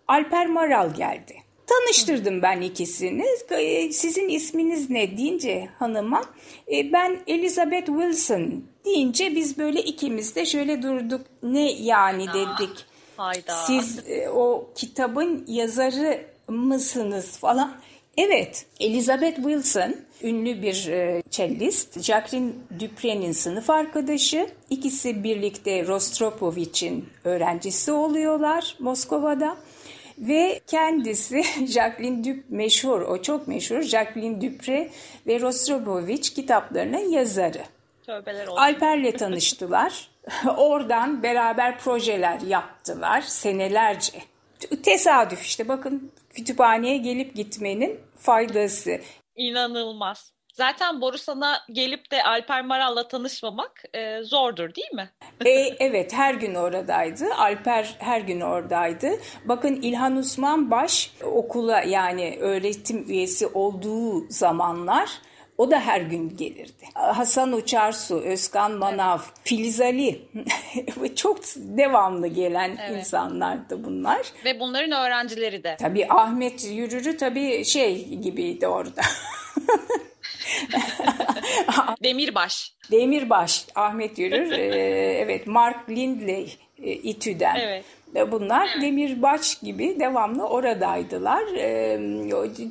Alper 0.07 0.47
Maral 0.47 0.93
geldi. 0.95 1.35
Tanıştırdım 1.67 2.41
ben 2.41 2.61
ikisini. 2.61 3.25
Sizin 3.91 4.29
isminiz 4.29 4.89
ne 4.89 5.17
deyince 5.17 5.69
hanıma 5.79 6.21
ben 6.93 7.19
Elizabeth 7.27 7.85
Wilson 7.85 8.63
deyince 8.85 9.35
biz 9.35 9.57
böyle 9.57 9.81
ikimiz 9.81 10.35
de 10.35 10.45
şöyle 10.45 10.81
durduk. 10.81 11.21
Ne 11.43 11.71
yani 11.71 12.27
dedik. 12.27 12.85
Hayda. 13.17 13.55
Siz 13.55 13.99
e, 14.07 14.29
o 14.29 14.69
kitabın 14.75 15.45
yazarı 15.47 16.25
mısınız 16.47 17.37
falan. 17.37 17.75
Evet, 18.17 18.65
Elizabeth 18.80 19.36
Wilson 19.36 19.95
ünlü 20.23 20.62
bir 20.62 20.88
e, 20.88 21.23
cellist. 21.30 22.02
Jacqueline 22.02 22.52
Dupre'nin 22.80 23.32
sınıf 23.32 23.69
arkadaşı. 23.69 24.49
İkisi 24.69 25.23
birlikte 25.23 25.88
Rostropovich'in 25.88 27.10
öğrencisi 27.23 27.91
oluyorlar 27.91 28.76
Moskova'da. 28.80 29.58
Ve 30.17 30.60
kendisi 30.67 31.43
Jacqueline 31.67 32.23
Dupre 32.23 32.43
meşhur, 32.49 33.02
o 33.02 33.21
çok 33.21 33.47
meşhur. 33.47 33.82
Jacqueline 33.82 34.41
Dupre 34.41 34.89
ve 35.28 35.39
Rostropovich 35.39 36.36
kitaplarının 36.36 37.10
yazarı. 37.10 37.62
Tövbeler 38.06 38.47
olsun. 38.47 38.62
Alper'le 38.62 39.12
tanıştılar. 39.12 40.10
Oradan 40.58 41.23
beraber 41.23 41.80
projeler 41.80 42.41
yaptılar 42.41 43.21
senelerce. 43.21 44.32
Tesadüf 44.84 45.45
işte 45.45 45.67
bakın 45.67 46.12
kütüphaneye 46.34 46.97
gelip 46.97 47.36
gitmenin 47.36 47.99
faydası. 48.17 48.99
İnanılmaz. 49.36 50.34
Zaten 50.54 51.02
Borusan'a 51.02 51.60
gelip 51.71 52.12
de 52.12 52.23
Alper 52.23 52.65
Maral'la 52.65 53.08
tanışmamak 53.08 53.84
e, 53.93 54.23
zordur 54.23 54.76
değil 54.76 54.91
mi? 54.93 55.10
e, 55.45 55.52
evet 55.80 56.13
her 56.13 56.34
gün 56.34 56.56
oradaydı. 56.56 57.26
Alper 57.38 57.95
her 57.99 58.21
gün 58.21 58.41
oradaydı. 58.41 59.10
Bakın 59.45 59.76
İlhan 59.82 60.17
Osman 60.17 60.71
Baş 60.71 61.12
okula 61.23 61.82
yani 61.82 62.38
öğretim 62.39 63.10
üyesi 63.10 63.47
olduğu 63.47 64.30
zamanlar 64.30 65.10
o 65.63 65.71
da 65.71 65.80
her 65.80 66.02
gün 66.02 66.38
gelirdi. 66.38 66.86
Hasan 66.93 67.54
Uçarsu, 67.54 68.19
Özkan 68.19 68.71
Manav, 68.71 69.19
evet. 69.19 69.30
Filiz 69.43 69.82
Ali 69.82 70.21
çok 71.15 71.39
devamlı 71.56 72.28
gelen 72.28 72.78
evet. 72.82 72.99
insanlardı 72.99 73.84
bunlar. 73.84 74.21
Ve 74.45 74.60
bunların 74.60 74.91
öğrencileri 74.91 75.63
de. 75.63 75.76
Tabii 75.80 76.08
Ahmet 76.10 76.65
Yürür'ü 76.65 77.17
tabii 77.17 77.65
şey 77.65 78.08
gibiydi 78.08 78.67
orada. 78.67 79.02
Demirbaş. 82.04 82.73
Demirbaş, 82.91 83.65
Ahmet 83.76 84.19
Yürür. 84.19 84.52
ee, 84.52 85.17
evet, 85.23 85.47
Mark 85.47 85.89
Lindley 85.89 86.58
e, 86.84 86.91
İTÜ'den. 86.91 87.56
Evet. 87.56 87.86
Bunlar 88.32 88.67
demirbaş 88.82 89.60
gibi 89.60 89.99
devamlı 89.99 90.47
oradaydılar. 90.47 91.43
Ee, 91.58 91.99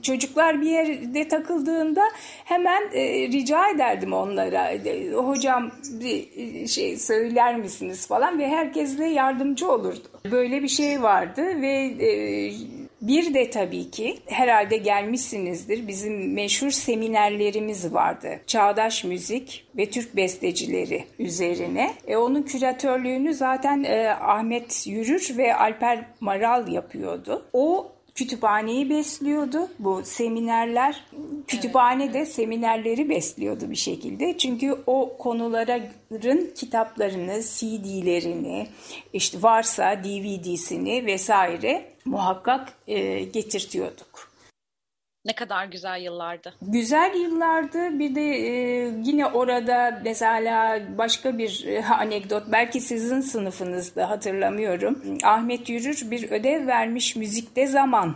çocuklar 0.03 0.61
bir 0.61 0.71
yerde 0.71 1.29
takıldığında 1.29 2.03
hemen 2.45 2.83
e, 2.93 3.29
rica 3.29 3.69
ederdim 3.69 4.13
onlara. 4.13 4.73
Hocam 5.15 5.71
bir 6.01 6.29
şey 6.67 6.97
söyler 6.97 7.57
misiniz 7.57 8.07
falan 8.07 8.39
ve 8.39 8.49
herkesle 8.49 9.07
yardımcı 9.07 9.71
olurdu. 9.71 10.09
Böyle 10.31 10.63
bir 10.63 10.69
şey 10.69 11.03
vardı 11.03 11.43
ve 11.63 11.73
e, 12.07 12.53
bir 13.03 13.35
de 13.35 13.51
tabii 13.51 13.91
ki 13.91 14.19
herhalde 14.27 14.77
gelmişsinizdir 14.77 15.89
bizim 15.89 16.33
meşhur 16.35 16.71
seminerlerimiz 16.71 17.95
vardı. 17.95 18.41
Çağdaş 18.47 19.05
müzik 19.05 19.67
ve 19.77 19.91
Türk 19.91 20.17
bestecileri 20.17 21.05
üzerine. 21.19 21.91
E, 22.07 22.17
onun 22.17 22.43
küratörlüğünü 22.43 23.35
zaten 23.35 23.85
e, 23.85 24.09
Ahmet 24.11 24.87
Yürür 24.87 25.35
ve 25.37 25.57
Alper 25.57 26.05
Maral 26.21 26.69
yapıyordu. 26.69 27.47
O 27.53 27.93
kütüphaneyi 28.15 28.91
besliyordu. 28.91 29.69
Bu 29.79 30.03
seminerler, 30.05 31.05
kütüphane 31.47 32.15
de 32.15 32.27
seminerleri 32.27 33.09
besliyordu 33.09 33.71
bir 33.71 33.77
şekilde. 33.77 34.39
Çünkü 34.39 34.77
o 34.87 35.17
konuların 35.19 36.55
kitaplarını, 36.55 37.43
CD'lerini, 37.43 38.67
işte 39.13 39.43
varsa 39.43 40.05
DVD'sini 40.05 41.07
vesaire 41.07 41.85
muhakkak 42.05 42.73
e, 42.87 43.25
getirtiyorduk. 43.25 44.32
Ne 45.25 45.35
kadar 45.35 45.67
güzel 45.67 46.01
yıllardı. 46.01 46.55
Güzel 46.63 47.15
yıllardı. 47.15 47.99
Bir 47.99 48.15
de 48.15 48.21
e, 48.21 48.51
yine 49.05 49.27
orada 49.27 50.01
mesela 50.05 50.81
başka 50.99 51.39
bir 51.39 51.65
e, 51.67 51.85
anekdot 51.85 52.43
belki 52.53 52.81
sizin 52.81 53.21
sınıfınızda 53.21 54.11
hatırlamıyorum. 54.11 55.03
Ahmet 55.25 55.69
Yürür 55.69 56.11
bir 56.11 56.31
ödev 56.31 56.67
vermiş 56.67 57.17
müzikte 57.17 57.67
zaman. 57.67 58.15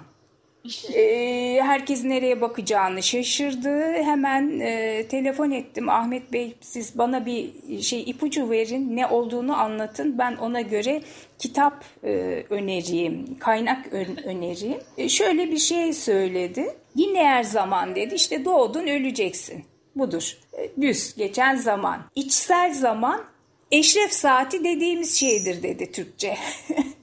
E, 0.94 1.60
herkes 1.62 2.04
nereye 2.04 2.40
bakacağını 2.40 3.02
şaşırdı. 3.02 3.92
Hemen 3.92 4.60
e, 4.60 5.06
telefon 5.08 5.50
ettim. 5.50 5.88
Ahmet 5.88 6.32
Bey 6.32 6.54
siz 6.60 6.98
bana 6.98 7.26
bir 7.26 7.52
şey 7.82 8.02
ipucu 8.02 8.50
verin. 8.50 8.96
Ne 8.96 9.06
olduğunu 9.06 9.56
anlatın. 9.56 10.18
Ben 10.18 10.36
ona 10.36 10.60
göre 10.60 11.02
kitap 11.38 11.84
e, 12.04 12.08
önereyim, 12.50 13.38
kaynak 13.38 13.86
ön 13.92 14.16
önereyim. 14.24 14.78
E, 14.98 15.08
şöyle 15.08 15.50
bir 15.50 15.58
şey 15.58 15.92
söyledi. 15.92 16.76
Yine 16.94 17.24
her 17.24 17.42
zaman 17.42 17.96
dedi 17.96 18.14
işte 18.14 18.44
doğdun 18.44 18.86
öleceksin. 18.86 19.64
Budur. 19.96 20.38
E, 20.52 20.80
düz 20.82 21.14
geçen 21.16 21.56
zaman. 21.56 22.00
İçsel 22.14 22.74
zaman 22.74 23.24
eşref 23.70 24.12
saati 24.12 24.64
dediğimiz 24.64 25.20
şeydir 25.20 25.62
dedi 25.62 25.92
Türkçe. 25.92 26.36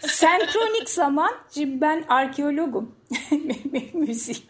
Senkronik 0.00 0.90
zaman, 0.90 1.30
şimdi 1.54 1.80
ben 1.80 2.04
arkeologum, 2.08 2.96
müzik. 3.92 4.46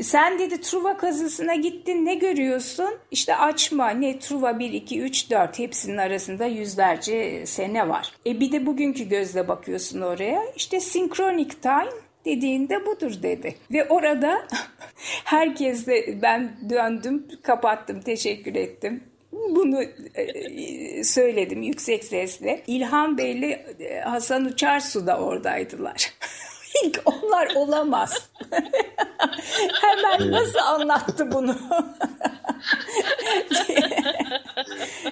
Sen 0.00 0.38
dedi 0.38 0.60
Truva 0.60 0.96
kazısına 0.96 1.54
gittin 1.54 2.06
ne 2.06 2.14
görüyorsun? 2.14 2.94
İşte 3.10 3.36
açma 3.36 3.90
ne 3.90 4.18
Truva 4.18 4.58
1, 4.58 4.72
2, 4.72 5.00
3, 5.00 5.30
4 5.30 5.58
hepsinin 5.58 5.96
arasında 5.96 6.46
yüzlerce 6.46 7.46
sene 7.46 7.88
var. 7.88 8.12
E 8.26 8.40
bir 8.40 8.52
de 8.52 8.66
bugünkü 8.66 9.08
gözle 9.08 9.48
bakıyorsun 9.48 10.00
oraya. 10.00 10.42
İşte 10.56 10.80
synchronic 10.80 11.54
time 11.62 11.90
dediğinde 12.24 12.86
budur 12.86 13.22
dedi. 13.22 13.54
Ve 13.72 13.88
orada 13.88 14.46
herkes 15.24 15.86
de 15.86 16.22
ben 16.22 16.56
döndüm 16.70 17.26
kapattım 17.42 18.00
teşekkür 18.00 18.54
ettim 18.54 19.04
bunu 19.50 19.82
e, 20.14 21.04
söyledim 21.04 21.62
yüksek 21.62 22.04
sesle. 22.04 22.62
İlhan 22.66 23.18
Bey'le 23.18 23.64
e, 23.80 24.00
Hasan 24.00 24.44
Uçarsu 24.44 25.06
da 25.06 25.18
oradaydılar. 25.18 26.12
İlk 26.84 27.02
onlar 27.04 27.54
olamaz. 27.54 28.30
Hemen 29.82 30.32
nasıl 30.32 30.58
anlattı 30.58 31.32
bunu? 31.32 31.56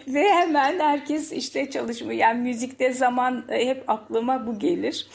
Ve 0.09 0.29
hemen 0.29 0.81
herkes 0.81 1.33
işte 1.33 1.71
çalışma 1.71 2.13
yani 2.13 2.41
müzikte 2.41 2.93
zaman 2.93 3.45
e, 3.49 3.67
hep 3.67 3.85
aklıma 3.91 4.47
bu 4.47 4.59
gelir. 4.59 5.07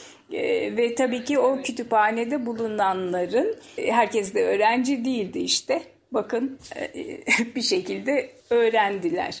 Ve 0.76 0.94
tabii 0.94 1.24
ki 1.24 1.38
o 1.38 1.62
kütüphanede 1.62 2.46
bulunanların 2.46 3.56
herkes 3.76 4.34
de 4.34 4.44
öğrenci 4.44 5.04
değildi 5.04 5.38
işte 5.38 5.82
bakın 6.12 6.58
e, 6.76 6.94
bir 7.54 7.62
şekilde 7.62 8.36
öğrendiler. 8.50 9.40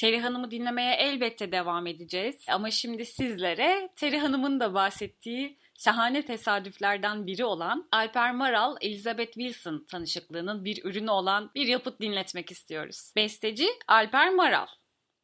Teri 0.00 0.20
Hanım'ı 0.20 0.50
dinlemeye 0.50 0.94
elbette 0.94 1.52
devam 1.52 1.86
edeceğiz. 1.86 2.44
Ama 2.48 2.70
şimdi 2.70 3.06
sizlere 3.06 3.88
Teri 3.96 4.18
Hanım'ın 4.18 4.60
da 4.60 4.74
bahsettiği 4.74 5.58
şahane 5.78 6.24
tesadüflerden 6.24 7.26
biri 7.26 7.44
olan 7.44 7.88
Alper 7.92 8.34
Maral, 8.34 8.76
Elizabeth 8.80 9.32
Wilson 9.32 9.86
tanışıklığının 9.90 10.64
bir 10.64 10.84
ürünü 10.84 11.10
olan 11.10 11.50
bir 11.54 11.66
yapıt 11.66 12.00
dinletmek 12.00 12.50
istiyoruz. 12.50 13.12
Besteci 13.16 13.68
Alper 13.88 14.34
Maral. 14.34 14.66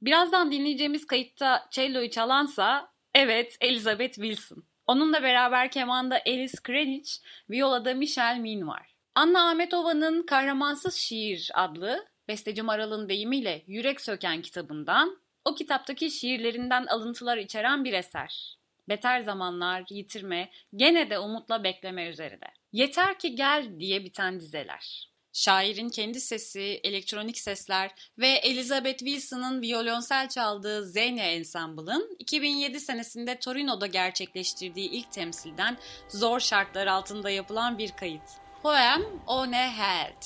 Birazdan 0.03 0.53
dinleyeceğimiz 0.53 1.07
kayıtta 1.07 1.68
cello'yu 1.70 2.11
çalansa 2.11 2.93
evet 3.14 3.57
Elizabeth 3.61 4.14
Wilson. 4.14 4.64
Onunla 4.87 5.22
beraber 5.22 5.70
kemanda 5.70 6.22
Alice 6.26 6.59
Greenwich, 6.64 7.11
violada 7.51 7.95
Michelle 7.95 8.41
Min 8.41 8.66
var. 8.66 8.95
Anna 9.16 9.48
Ahmetova'nın 9.48 10.22
Kahramansız 10.22 10.94
Şiir 10.94 11.50
adlı 11.54 12.06
besteci 12.28 12.62
Maral'ın 12.62 13.08
deyimiyle 13.08 13.62
Yürek 13.66 14.00
Söken 14.00 14.42
kitabından 14.42 15.18
o 15.44 15.54
kitaptaki 15.54 16.10
şiirlerinden 16.10 16.86
alıntılar 16.86 17.36
içeren 17.36 17.84
bir 17.84 17.92
eser. 17.92 18.58
Beter 18.88 19.20
zamanlar, 19.20 19.84
yitirme, 19.90 20.50
gene 20.74 21.10
de 21.10 21.18
umutla 21.18 21.64
bekleme 21.64 22.08
üzerinde. 22.08 22.46
Yeter 22.72 23.18
ki 23.18 23.34
gel 23.34 23.68
diye 23.78 24.04
biten 24.04 24.40
dizeler. 24.40 25.10
Şairin 25.32 25.88
kendi 25.88 26.20
sesi, 26.20 26.80
elektronik 26.84 27.38
sesler 27.38 27.90
ve 28.18 28.28
Elizabeth 28.28 28.98
Wilson'ın 28.98 29.62
violonsel 29.62 30.28
çaldığı 30.28 30.86
Zenya 30.86 31.24
Ensemble'ın 31.24 32.16
2007 32.18 32.80
senesinde 32.80 33.38
Torino'da 33.38 33.86
gerçekleştirdiği 33.86 34.90
ilk 34.90 35.12
temsilden 35.12 35.78
zor 36.08 36.40
şartlar 36.40 36.86
altında 36.86 37.30
yapılan 37.30 37.78
bir 37.78 37.90
kayıt. 37.90 38.45
Poem 38.66 39.02
O 39.26 39.50
Ne 39.50 39.70
Held. 39.70 40.22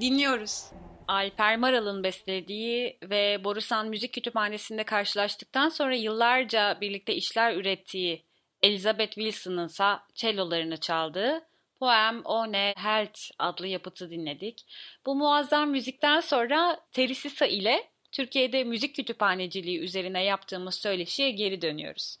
Dinliyoruz. 0.00 0.64
Alper 1.08 1.56
Maral'ın 1.56 2.04
beslediği 2.04 2.98
ve 3.02 3.44
Borusan 3.44 3.88
Müzik 3.88 4.12
Kütüphanesi'nde 4.14 4.84
karşılaştıktan 4.84 5.68
sonra 5.68 5.94
yıllarca 5.94 6.78
birlikte 6.80 7.14
işler 7.14 7.56
ürettiği 7.56 8.24
Elizabeth 8.62 9.14
Wilson'ın 9.14 9.66
ise 9.66 9.84
cellolarını 10.14 10.76
çaldığı 10.76 11.46
Poem 11.78 12.22
O 12.24 12.52
Ne 12.52 12.74
Held 12.76 13.14
adlı 13.38 13.66
yapıtı 13.66 14.10
dinledik. 14.10 14.66
Bu 15.06 15.14
muazzam 15.14 15.70
müzikten 15.70 16.20
sonra 16.20 16.80
Terisisa 16.92 17.46
ile 17.46 17.90
Türkiye'de 18.12 18.64
müzik 18.64 18.96
kütüphaneciliği 18.96 19.78
üzerine 19.78 20.24
yaptığımız 20.24 20.74
söyleşiye 20.74 21.30
geri 21.30 21.62
dönüyoruz. 21.62 22.18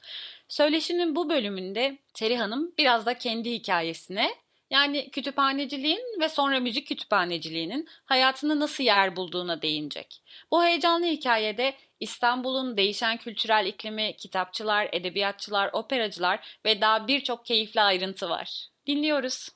Söyleşinin 0.48 1.16
bu 1.16 1.30
bölümünde 1.30 1.98
Teri 2.14 2.36
Hanım 2.36 2.72
biraz 2.78 3.06
da 3.06 3.18
kendi 3.18 3.52
hikayesine 3.52 4.30
yani 4.70 5.10
kütüphaneciliğin 5.10 6.20
ve 6.20 6.28
sonra 6.28 6.60
müzik 6.60 6.86
kütüphaneciliğinin 6.86 7.88
hayatını 8.04 8.60
nasıl 8.60 8.84
yer 8.84 9.16
bulduğuna 9.16 9.62
değinecek. 9.62 10.22
Bu 10.50 10.64
heyecanlı 10.64 11.06
hikayede 11.06 11.74
İstanbul'un 12.00 12.76
değişen 12.76 13.16
kültürel 13.16 13.66
iklimi, 13.66 14.16
kitapçılar, 14.16 14.88
edebiyatçılar, 14.92 15.70
operacılar 15.72 16.58
ve 16.66 16.80
daha 16.80 17.08
birçok 17.08 17.46
keyifli 17.46 17.80
ayrıntı 17.80 18.28
var. 18.28 18.68
Dinliyoruz. 18.86 19.48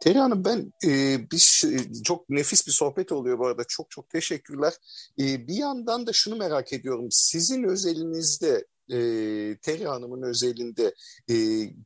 Teri 0.00 0.18
Hanım 0.18 0.44
ben 0.44 0.72
e, 0.84 1.18
bir 1.30 1.62
çok 2.04 2.30
nefis 2.30 2.66
bir 2.66 2.72
sohbet 2.72 3.12
oluyor 3.12 3.38
bu 3.38 3.46
arada. 3.46 3.64
Çok 3.68 3.90
çok 3.90 4.10
teşekkürler. 4.10 4.72
E, 5.18 5.48
bir 5.48 5.54
yandan 5.54 6.06
da 6.06 6.12
şunu 6.12 6.36
merak 6.36 6.72
ediyorum. 6.72 7.06
Sizin 7.10 7.64
özelinizde 7.64 8.64
e, 8.90 8.96
Terry 9.62 9.84
Hanım'ın 9.84 10.22
özelinde 10.22 10.94
e, 11.30 11.34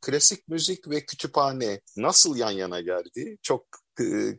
klasik 0.01 0.49
müzik 0.49 0.91
ve 0.91 1.07
kütüphane 1.07 1.81
nasıl 1.97 2.37
yan 2.37 2.51
yana 2.51 2.81
geldi? 2.81 3.39
Çok 3.43 3.67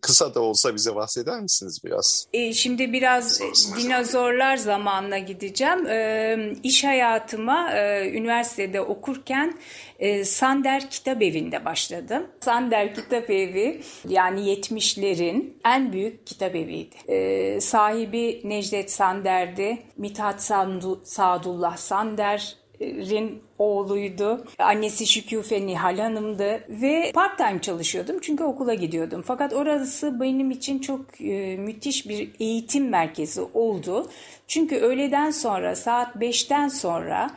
kısa 0.02 0.36
da 0.36 0.42
olsa 0.42 0.76
bize 0.76 0.96
bahseder 0.96 1.42
misiniz 1.42 1.82
biraz? 1.84 2.28
E, 2.34 2.54
şimdi 2.54 2.94
biraz 2.94 3.42
dinozorlar 3.78 4.58
zamanına 4.58 5.18
gideceğim. 5.18 5.88
E, 5.88 6.38
iş 6.64 6.84
hayatıma 6.84 7.74
e, 7.74 8.12
üniversitede 8.12 8.82
okurken 8.82 9.58
e, 10.00 10.26
Sander 10.26 10.90
Kitap 10.90 11.22
Evi'nde 11.22 11.66
başladım. 11.66 12.28
Sander 12.42 12.96
Kitap 12.96 13.30
Evi 13.30 13.82
yani 14.08 14.40
70'lerin 14.42 15.54
en 15.66 15.94
büyük 15.94 16.28
kitap 16.28 16.56
eviydi. 16.56 16.96
E, 17.08 17.62
sahibi 17.62 18.42
Necdet 18.44 18.92
Sander'di. 18.92 19.84
Mithat 19.98 20.44
Sandu, 20.44 21.02
Sadullah 21.04 21.78
Sander 21.78 22.59
Rin 22.82 23.42
oğluydu. 23.60 24.46
Annesi 24.60 25.08
Şüküfe 25.08 25.66
Nihal 25.66 25.98
Hanım'dı 25.98 26.64
ve 26.70 27.12
part 27.14 27.38
time 27.38 27.62
çalışıyordum 27.62 28.20
çünkü 28.22 28.44
okula 28.44 28.74
gidiyordum. 28.74 29.24
Fakat 29.28 29.54
orası 29.54 30.20
benim 30.22 30.52
için 30.52 30.80
çok 30.80 31.22
e, 31.22 31.58
müthiş 31.58 32.10
bir 32.10 32.32
eğitim 32.40 32.90
merkezi 32.90 33.42
oldu. 33.42 34.10
Çünkü 34.48 34.76
öğleden 34.76 35.32
sonra 35.32 35.76
saat 35.76 36.16
5'ten 36.16 36.68
sonra 36.68 37.32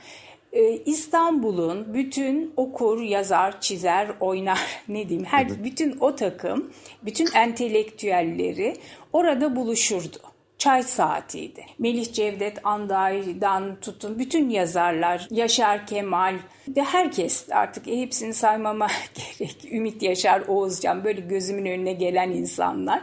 e, 0.53 0.77
İstanbul'un 0.77 1.95
bütün 1.95 2.53
okur, 2.57 3.03
yazar, 3.03 3.61
çizer, 3.61 4.09
oynar 4.21 4.61
ne 4.89 5.09
diyeyim 5.09 5.27
her 5.27 5.65
bütün 5.65 5.97
o 6.01 6.17
takım, 6.17 6.73
bütün 7.03 7.29
entelektüelleri 7.35 8.77
orada 9.13 9.57
buluşurdu 9.57 10.32
çay 10.63 10.83
saatiydi. 10.83 11.65
Melih 11.79 12.13
Cevdet 12.13 12.67
Anday'dan 12.67 13.81
tutun 13.81 14.19
bütün 14.19 14.49
yazarlar, 14.49 15.29
Yaşar 15.31 15.87
Kemal 15.87 16.35
de 16.67 16.83
herkes 16.83 17.49
artık 17.51 17.87
hepsini 17.87 18.35
saymama 18.35 18.87
gerek. 19.15 19.73
Ümit 19.73 20.03
Yaşar, 20.03 20.43
Oğuzcan 20.49 21.05
böyle 21.05 21.21
gözümün 21.21 21.67
önüne 21.67 21.93
gelen 21.93 22.31
insanlar 22.31 23.03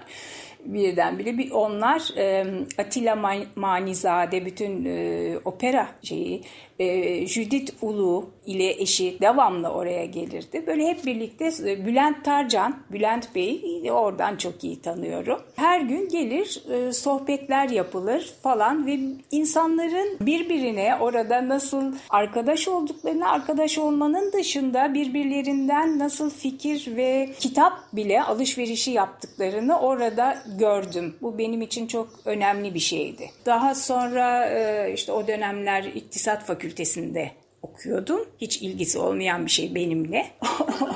birdenbire 0.66 1.38
bir 1.38 1.52
onlar 1.52 2.18
e, 2.18 2.46
Atilla 2.78 3.46
Manizade 3.56 4.46
bütün 4.46 4.86
e, 4.86 5.38
opera 5.46 5.88
şeyi 6.04 6.44
e, 6.80 7.28
Judith 7.28 7.84
Ulu 7.84 8.30
ile 8.46 8.82
eşi 8.82 9.18
devamlı 9.22 9.70
oraya 9.70 10.06
gelirdi. 10.06 10.64
Böyle 10.68 10.88
hep 10.88 11.06
birlikte 11.06 11.52
e, 11.66 11.86
Bülent 11.86 12.26
Tarcan, 12.26 12.76
Bülent 12.92 13.36
Bey'i 13.36 13.92
oradan 13.92 14.36
çok 14.36 14.64
iyi 14.64 14.82
tanıyorum. 14.82 15.40
Her 15.56 15.82
gün 15.82 16.10
gelir 16.10 16.64
e, 16.72 16.94
sohbetler 16.94 17.70
yapılır 17.70 18.34
falan 18.44 18.86
ve 18.86 19.00
insanların 19.32 20.18
birbirine 20.22 20.96
orada 21.02 21.48
nasıl 21.48 21.96
arkadaş 22.10 22.68
olduklarını, 22.68 23.30
arkadaş 23.30 23.78
olmanın 23.78 24.32
dışında 24.32 24.94
birbirlerinden 24.94 26.00
nasıl 26.00 26.30
fikir 26.30 26.96
ve 26.96 27.30
kitap 27.40 27.74
bile 27.94 28.24
alışverişi 28.24 28.92
yaptıklarını 28.92 29.80
orada 29.80 30.38
gördüm. 30.60 31.16
Bu 31.22 31.38
benim 31.38 31.62
için 31.62 31.88
çok 31.88 32.10
önemli 32.26 32.74
bir 32.74 32.80
şeydi. 32.80 33.30
Daha 33.46 33.76
sonra 33.76 34.46
e, 34.46 34.94
işte 34.94 35.12
o 35.12 35.28
dönemler 35.28 35.84
İktisat 35.84 36.46
Fakültesinde 36.70 37.32
okuyordum. 37.62 38.28
Hiç 38.42 38.62
ilgisi 38.62 39.00
olmayan 39.00 39.46
bir 39.46 39.52
şey 39.52 39.76
benimle. 39.76 40.26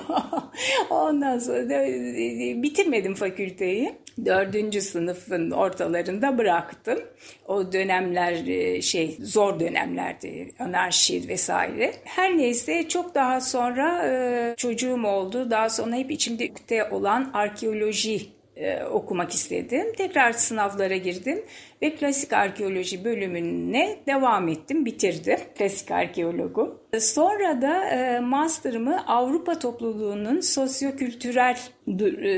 Ondan 0.90 1.40
sonra 1.40 1.86
e, 1.86 2.64
bitirmedim 2.64 3.16
fakülteyi. 3.16 3.94
Dördüncü 4.26 4.82
sınıfın 4.82 5.52
ortalarında 5.52 6.38
bıraktım. 6.38 7.00
O 7.48 7.74
dönemler 7.74 8.48
e, 8.48 8.82
şey 8.82 9.18
zor 9.22 9.60
dönemlerdi. 9.60 10.52
Anarşi 10.60 11.28
vesaire. 11.28 11.94
Her 12.04 12.38
neyse 12.38 12.88
çok 12.88 13.16
daha 13.16 13.42
sonra 13.42 14.08
e, 14.08 14.56
çocuğum 14.58 15.04
oldu. 15.06 15.52
Daha 15.52 15.70
sonra 15.70 15.96
hep 15.96 16.12
içimde 16.12 16.90
olan 16.92 17.32
arkeoloji 17.34 18.22
e, 18.56 18.84
okumak 18.84 19.32
istedim. 19.32 19.94
Tekrar 19.98 20.32
sınavlara 20.32 20.96
girdim 20.96 21.44
ve 21.82 21.96
klasik 21.96 22.34
arkeoloji 22.34 23.06
bölümüne 23.06 23.98
devam 24.08 24.48
ettim, 24.48 24.86
bitirdim. 24.86 25.40
Klasik 25.58 25.92
arkeologu. 25.92 26.80
Sonra 27.00 27.62
da 27.62 27.86
e, 27.86 28.20
master'ımı 28.20 29.08
Avrupa 29.08 29.60
topluluğunun 29.60 30.40
sosyokültürel 30.40 31.58
e, 31.88 32.30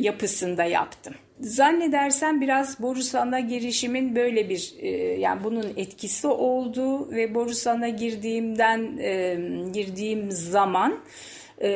yapısında 0.00 0.64
yaptım. 0.64 1.14
Zannedersem 1.40 2.40
biraz 2.40 2.80
Borusan'a 2.82 3.40
girişimin 3.40 4.16
böyle 4.16 4.48
bir 4.48 4.74
e, 4.78 4.88
yani 5.20 5.44
bunun 5.44 5.72
etkisi 5.76 6.26
oldu 6.26 7.10
ve 7.10 7.34
Borusan'a 7.34 7.88
girdiğimden 7.88 8.98
e, 8.98 9.38
girdiğim 9.72 10.30
zaman 10.30 10.98
e, 11.62 11.70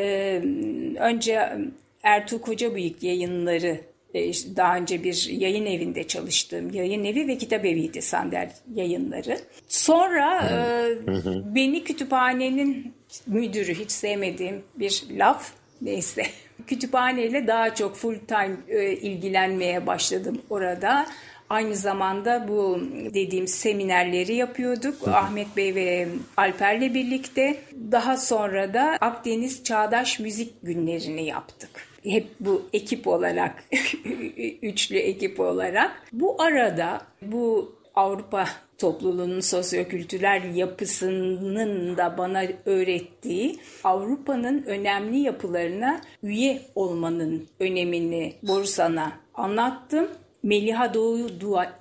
önce 0.99 1.59
Ertuğ 2.05 2.41
Kocabıyık 2.41 3.03
yayınları 3.03 3.81
e, 4.15 4.33
daha 4.33 4.77
önce 4.77 5.05
bir 5.05 5.29
yayın 5.31 5.67
evinde 5.67 6.07
çalıştığım 6.07 6.71
yayın 6.71 7.05
evi 7.05 7.29
ve 7.29 7.39
kitap 7.39 7.65
eviydi 7.65 8.03
Sander 8.03 8.51
yayınları. 8.75 9.39
Sonra 9.69 10.49
e, 10.49 11.55
beni 11.55 11.85
kütüphanenin 11.85 12.95
müdürü 13.27 13.75
hiç 13.75 13.91
sevmediğim 13.91 14.63
bir 14.77 15.05
laf 15.11 15.53
neyse 15.83 16.23
kütüphaneyle 16.67 17.47
daha 17.47 17.75
çok 17.75 17.97
full 17.97 18.19
time 18.19 18.57
e, 18.69 18.93
ilgilenmeye 18.93 19.87
başladım 19.87 20.43
orada. 20.51 21.07
Aynı 21.51 21.77
zamanda 21.77 22.49
bu 22.49 22.81
dediğim 23.15 23.47
seminerleri 23.47 24.35
yapıyorduk. 24.35 25.09
Ahmet 25.09 25.57
Bey 25.57 25.75
ve 25.75 26.09
Alper'le 26.37 26.95
birlikte. 26.95 27.57
Daha 27.93 28.17
sonra 28.17 28.75
da 28.75 28.99
Akdeniz 29.01 29.65
Çağdaş 29.65 30.21
Müzik 30.21 30.55
Günlerini 30.63 31.25
yaptık 31.25 31.93
hep 32.05 32.27
bu 32.41 32.63
ekip 32.73 33.07
olarak, 33.09 33.65
üçlü 34.63 34.97
ekip 34.97 35.41
olarak. 35.41 36.03
Bu 36.13 36.43
arada 36.43 37.03
bu 37.23 37.75
Avrupa 37.95 38.49
topluluğunun 38.79 39.41
sosyokültürel 39.41 40.55
yapısının 40.55 41.97
da 41.97 42.19
bana 42.19 42.43
öğrettiği 42.65 43.59
Avrupa'nın 43.85 44.63
önemli 44.63 45.19
yapılarına 45.19 46.01
üye 46.23 46.63
olmanın 46.75 47.47
önemini 47.61 48.35
Borusan'a 48.43 49.13
anlattım. 49.35 50.09
Meliha 50.43 50.95
Doğu 50.95 51.29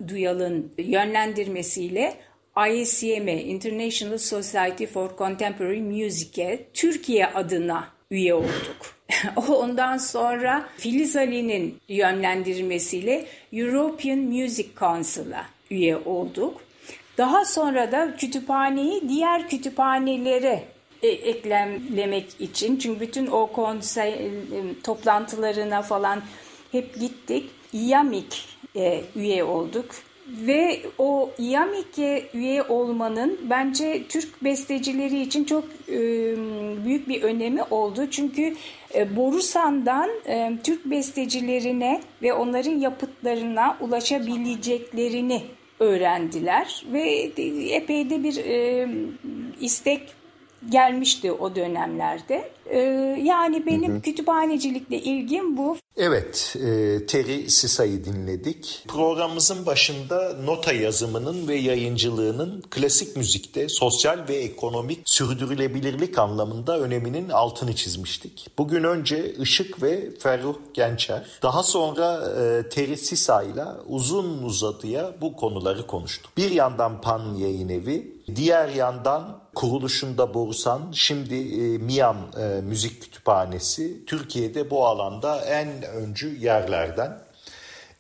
Duyal'ın 0.08 0.72
yönlendirmesiyle 0.78 2.14
ISCM 2.72 3.28
International 3.28 4.18
Society 4.18 4.86
for 4.86 5.18
Contemporary 5.18 5.82
Music'e 5.82 6.68
Türkiye 6.74 7.28
adına 7.28 7.93
üye 8.14 8.34
olduk. 8.34 8.78
Ondan 9.50 9.98
sonra 9.98 10.70
Filiz 10.78 11.16
Ali'nin 11.16 11.78
yönlendirmesiyle 11.88 13.26
European 13.54 14.20
Music 14.20 14.68
Council'a 14.80 15.46
üye 15.72 15.98
olduk. 15.98 16.62
Daha 17.18 17.46
sonra 17.46 17.92
da 17.92 18.16
kütüphaneyi 18.18 19.10
diğer 19.10 19.50
kütüphanelere 19.50 20.64
e, 21.02 21.08
eklemlemek 21.08 22.42
için 22.42 22.78
çünkü 22.78 23.00
bütün 23.00 23.28
o 23.28 23.48
konsey 23.48 24.10
e, 24.10 24.30
toplantılarına 24.84 25.82
falan 25.82 26.22
hep 26.72 27.00
gittik. 27.00 27.50
İYAMİK 27.74 28.46
e, 28.76 29.02
üye 29.16 29.44
olduk. 29.44 29.86
Ve 30.34 30.82
o 30.98 31.32
İYAMİK'e 31.38 32.24
üye 32.34 32.64
olmanın 32.64 33.40
bence 33.50 34.04
Türk 34.10 34.44
bestecileri 34.44 35.22
için 35.22 35.44
çok 35.44 35.64
e, 35.90 35.98
büyük 36.86 37.10
bir 37.10 37.24
önemi 37.24 37.64
oldu. 37.64 38.08
Çünkü 38.12 38.56
e, 38.96 39.16
Borusan'dan 39.16 40.10
e, 40.28 40.52
Türk 40.64 40.86
bestecilerine 40.86 42.02
ve 42.22 42.34
onların 42.34 42.80
yapıtlarına 42.80 43.78
ulaşabileceklerini 43.82 45.42
öğrendiler. 45.80 46.86
Ve 46.94 47.12
epey 47.70 48.10
de 48.10 48.24
bir 48.24 48.38
e, 48.38 48.88
istek 49.60 50.23
gelmişti 50.70 51.32
o 51.32 51.56
dönemlerde. 51.56 52.52
Ee, 52.70 52.80
yani 53.24 53.66
benim 53.66 53.94
hı 53.94 53.98
hı. 53.98 54.02
kütüphanecilikle 54.02 54.98
ilgim 54.98 55.58
bu. 55.58 55.78
Evet, 55.98 56.56
e, 56.56 57.06
Terry 57.06 57.50
Sisa'yı 57.50 58.06
dinledik. 58.06 58.86
Programımızın 58.88 59.66
başında 59.66 60.34
nota 60.34 60.74
yazımının 60.74 61.48
ve 61.48 61.56
yayıncılığının 61.56 62.64
klasik 62.70 63.18
müzikte 63.18 63.70
sosyal 63.70 64.20
ve 64.30 64.36
ekonomik 64.36 65.00
sürdürülebilirlik 65.06 66.18
anlamında 66.18 66.80
öneminin 66.80 67.30
altını 67.30 67.76
çizmiştik. 67.76 68.48
Bugün 68.58 68.84
önce 68.84 69.34
Işık 69.34 69.84
ve 69.84 70.10
Ferruh 70.20 70.56
Gençer, 70.74 71.26
daha 71.42 71.64
sonra 71.64 72.32
e, 72.42 72.70
Terry 72.70 72.98
Sisa 72.98 73.44
ile 73.44 73.66
uzun 73.88 74.44
uzadıya 74.44 75.12
bu 75.22 75.36
konuları 75.36 75.88
konuştuk. 75.88 76.32
Bir 76.38 76.52
yandan 76.52 77.02
Pan 77.02 77.36
Yayın 77.36 77.70
Evi, 77.70 78.12
diğer 78.36 78.70
yandan 78.70 79.43
kuruluşunda 79.56 80.34
Borusan, 80.34 80.92
şimdi 80.92 81.36
e, 81.36 81.78
Miam 81.78 82.18
e, 82.40 82.62
Müzik 82.62 83.02
Kütüphanesi 83.02 84.06
Türkiye'de 84.06 84.70
bu 84.70 84.86
alanda 84.86 85.46
en 85.46 85.84
öncü 85.84 86.38
yerlerden. 86.38 87.20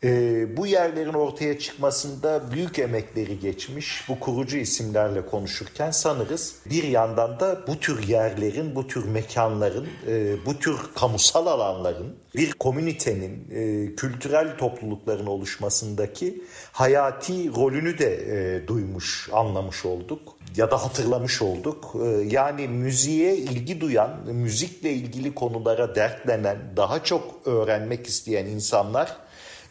E, 0.04 0.58
bu 0.58 0.68
yerlerin 0.68 1.14
ortaya 1.14 1.60
çıkmasında 1.60 2.52
büyük 2.52 2.80
emekleri 2.80 3.40
geçmiş 3.40 4.10
bu 4.10 4.20
kurucu 4.20 4.58
isimlerle 4.58 5.26
konuşurken 5.26 5.92
sanırız 5.92 6.56
bir 6.70 6.84
yandan 6.84 7.40
da 7.40 7.68
bu 7.68 7.80
tür 7.80 8.08
yerlerin, 8.08 8.76
bu 8.76 8.88
tür 8.88 9.06
mekanların, 9.06 9.88
e, 10.08 10.46
bu 10.46 10.60
tür 10.60 10.78
kamusal 10.96 11.48
alanların 11.48 12.16
bir 12.36 12.52
komünitenin, 12.52 13.48
e, 13.52 13.96
kültürel 13.96 14.58
toplulukların 14.58 15.26
oluşmasındaki 15.26 16.44
hayati 16.72 17.56
rolünü 17.56 17.98
de 17.98 18.16
e, 18.16 18.68
duymuş, 18.68 19.30
anlamış 19.34 19.86
olduk 19.86 20.33
ya 20.58 20.72
da 20.72 20.84
hatırlamış 20.84 21.42
olduk. 21.42 21.96
Ee, 22.04 22.08
yani 22.30 22.68
müziğe 22.68 23.36
ilgi 23.38 23.82
duyan, 23.82 24.20
müzikle 24.26 24.94
ilgili 24.94 25.36
konulara 25.36 25.96
dertlenen, 25.96 26.58
daha 26.78 27.04
çok 27.04 27.48
öğrenmek 27.48 28.08
isteyen 28.08 28.46
insanlar 28.46 29.18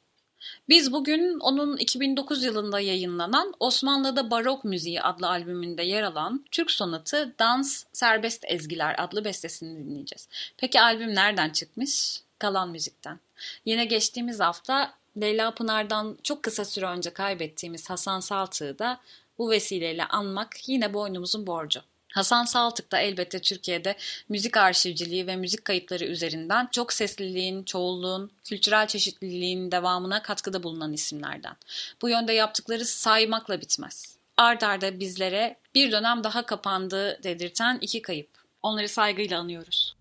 Biz 0.69 0.91
bugün 0.91 1.39
onun 1.39 1.77
2009 1.77 2.43
yılında 2.43 2.79
yayınlanan 2.79 3.53
Osmanlı'da 3.59 4.31
Barok 4.31 4.63
Müziği 4.63 5.01
adlı 5.01 5.27
albümünde 5.27 5.83
yer 5.83 6.03
alan 6.03 6.45
Türk 6.51 6.71
sonatı 6.71 7.35
Dans 7.39 7.83
Serbest 7.93 8.45
Ezgiler 8.47 8.95
adlı 8.97 9.25
bestesini 9.25 9.85
dinleyeceğiz. 9.85 10.27
Peki 10.57 10.81
albüm 10.81 11.15
nereden 11.15 11.49
çıkmış? 11.49 12.21
Kalan 12.39 12.69
Müzik'ten. 12.69 13.19
Yine 13.65 13.85
geçtiğimiz 13.85 14.39
hafta 14.39 14.93
Leyla 15.17 15.51
Pınar'dan 15.51 16.17
çok 16.23 16.43
kısa 16.43 16.65
süre 16.65 16.85
önce 16.85 17.09
kaybettiğimiz 17.09 17.89
Hasan 17.89 18.19
Saltık'ı 18.19 18.79
da 18.79 18.99
bu 19.37 19.49
vesileyle 19.49 20.05
anmak 20.05 20.69
yine 20.69 20.93
boynumuzun 20.93 21.47
borcu. 21.47 21.81
Hasan 22.13 22.45
Saltık 22.45 22.91
da 22.91 22.99
elbette 22.99 23.39
Türkiye'de 23.39 23.95
müzik 24.29 24.57
arşivciliği 24.57 25.27
ve 25.27 25.35
müzik 25.35 25.65
kayıtları 25.65 26.05
üzerinden 26.05 26.67
çok 26.71 26.93
sesliliğin, 26.93 27.63
çoğulluğun, 27.63 28.31
kültürel 28.43 28.87
çeşitliliğin 28.87 29.71
devamına 29.71 30.21
katkıda 30.21 30.63
bulunan 30.63 30.93
isimlerden. 30.93 31.55
Bu 32.01 32.09
yönde 32.09 32.33
yaptıkları 32.33 32.85
saymakla 32.85 33.61
bitmez. 33.61 34.17
Ard 34.37 34.61
arda 34.61 34.99
bizlere 34.99 35.55
bir 35.75 35.91
dönem 35.91 36.23
daha 36.23 36.45
kapandığı 36.45 37.23
dedirten 37.23 37.77
iki 37.81 38.01
kayıp. 38.01 38.29
Onları 38.63 38.89
saygıyla 38.89 39.39
anıyoruz. 39.39 39.95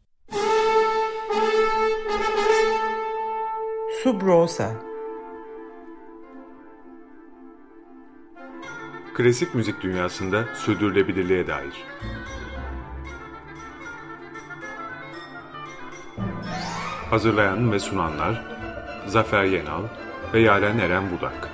Subrosa 4.02 4.87
Klasik 9.18 9.54
müzik 9.54 9.82
dünyasında 9.82 10.44
sürdürülebilirliğe 10.54 11.46
dair. 11.46 11.84
Hazırlayan 17.10 17.72
ve 17.72 17.78
sunanlar 17.78 18.44
Zafer 19.06 19.44
Yenal 19.44 19.82
ve 20.34 20.40
Yaren 20.40 20.78
Eren 20.78 21.04
Budak. 21.10 21.50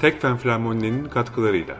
Tekfen 0.00 0.36
Flamoni'nin 0.36 1.04
katkılarıyla 1.04 1.76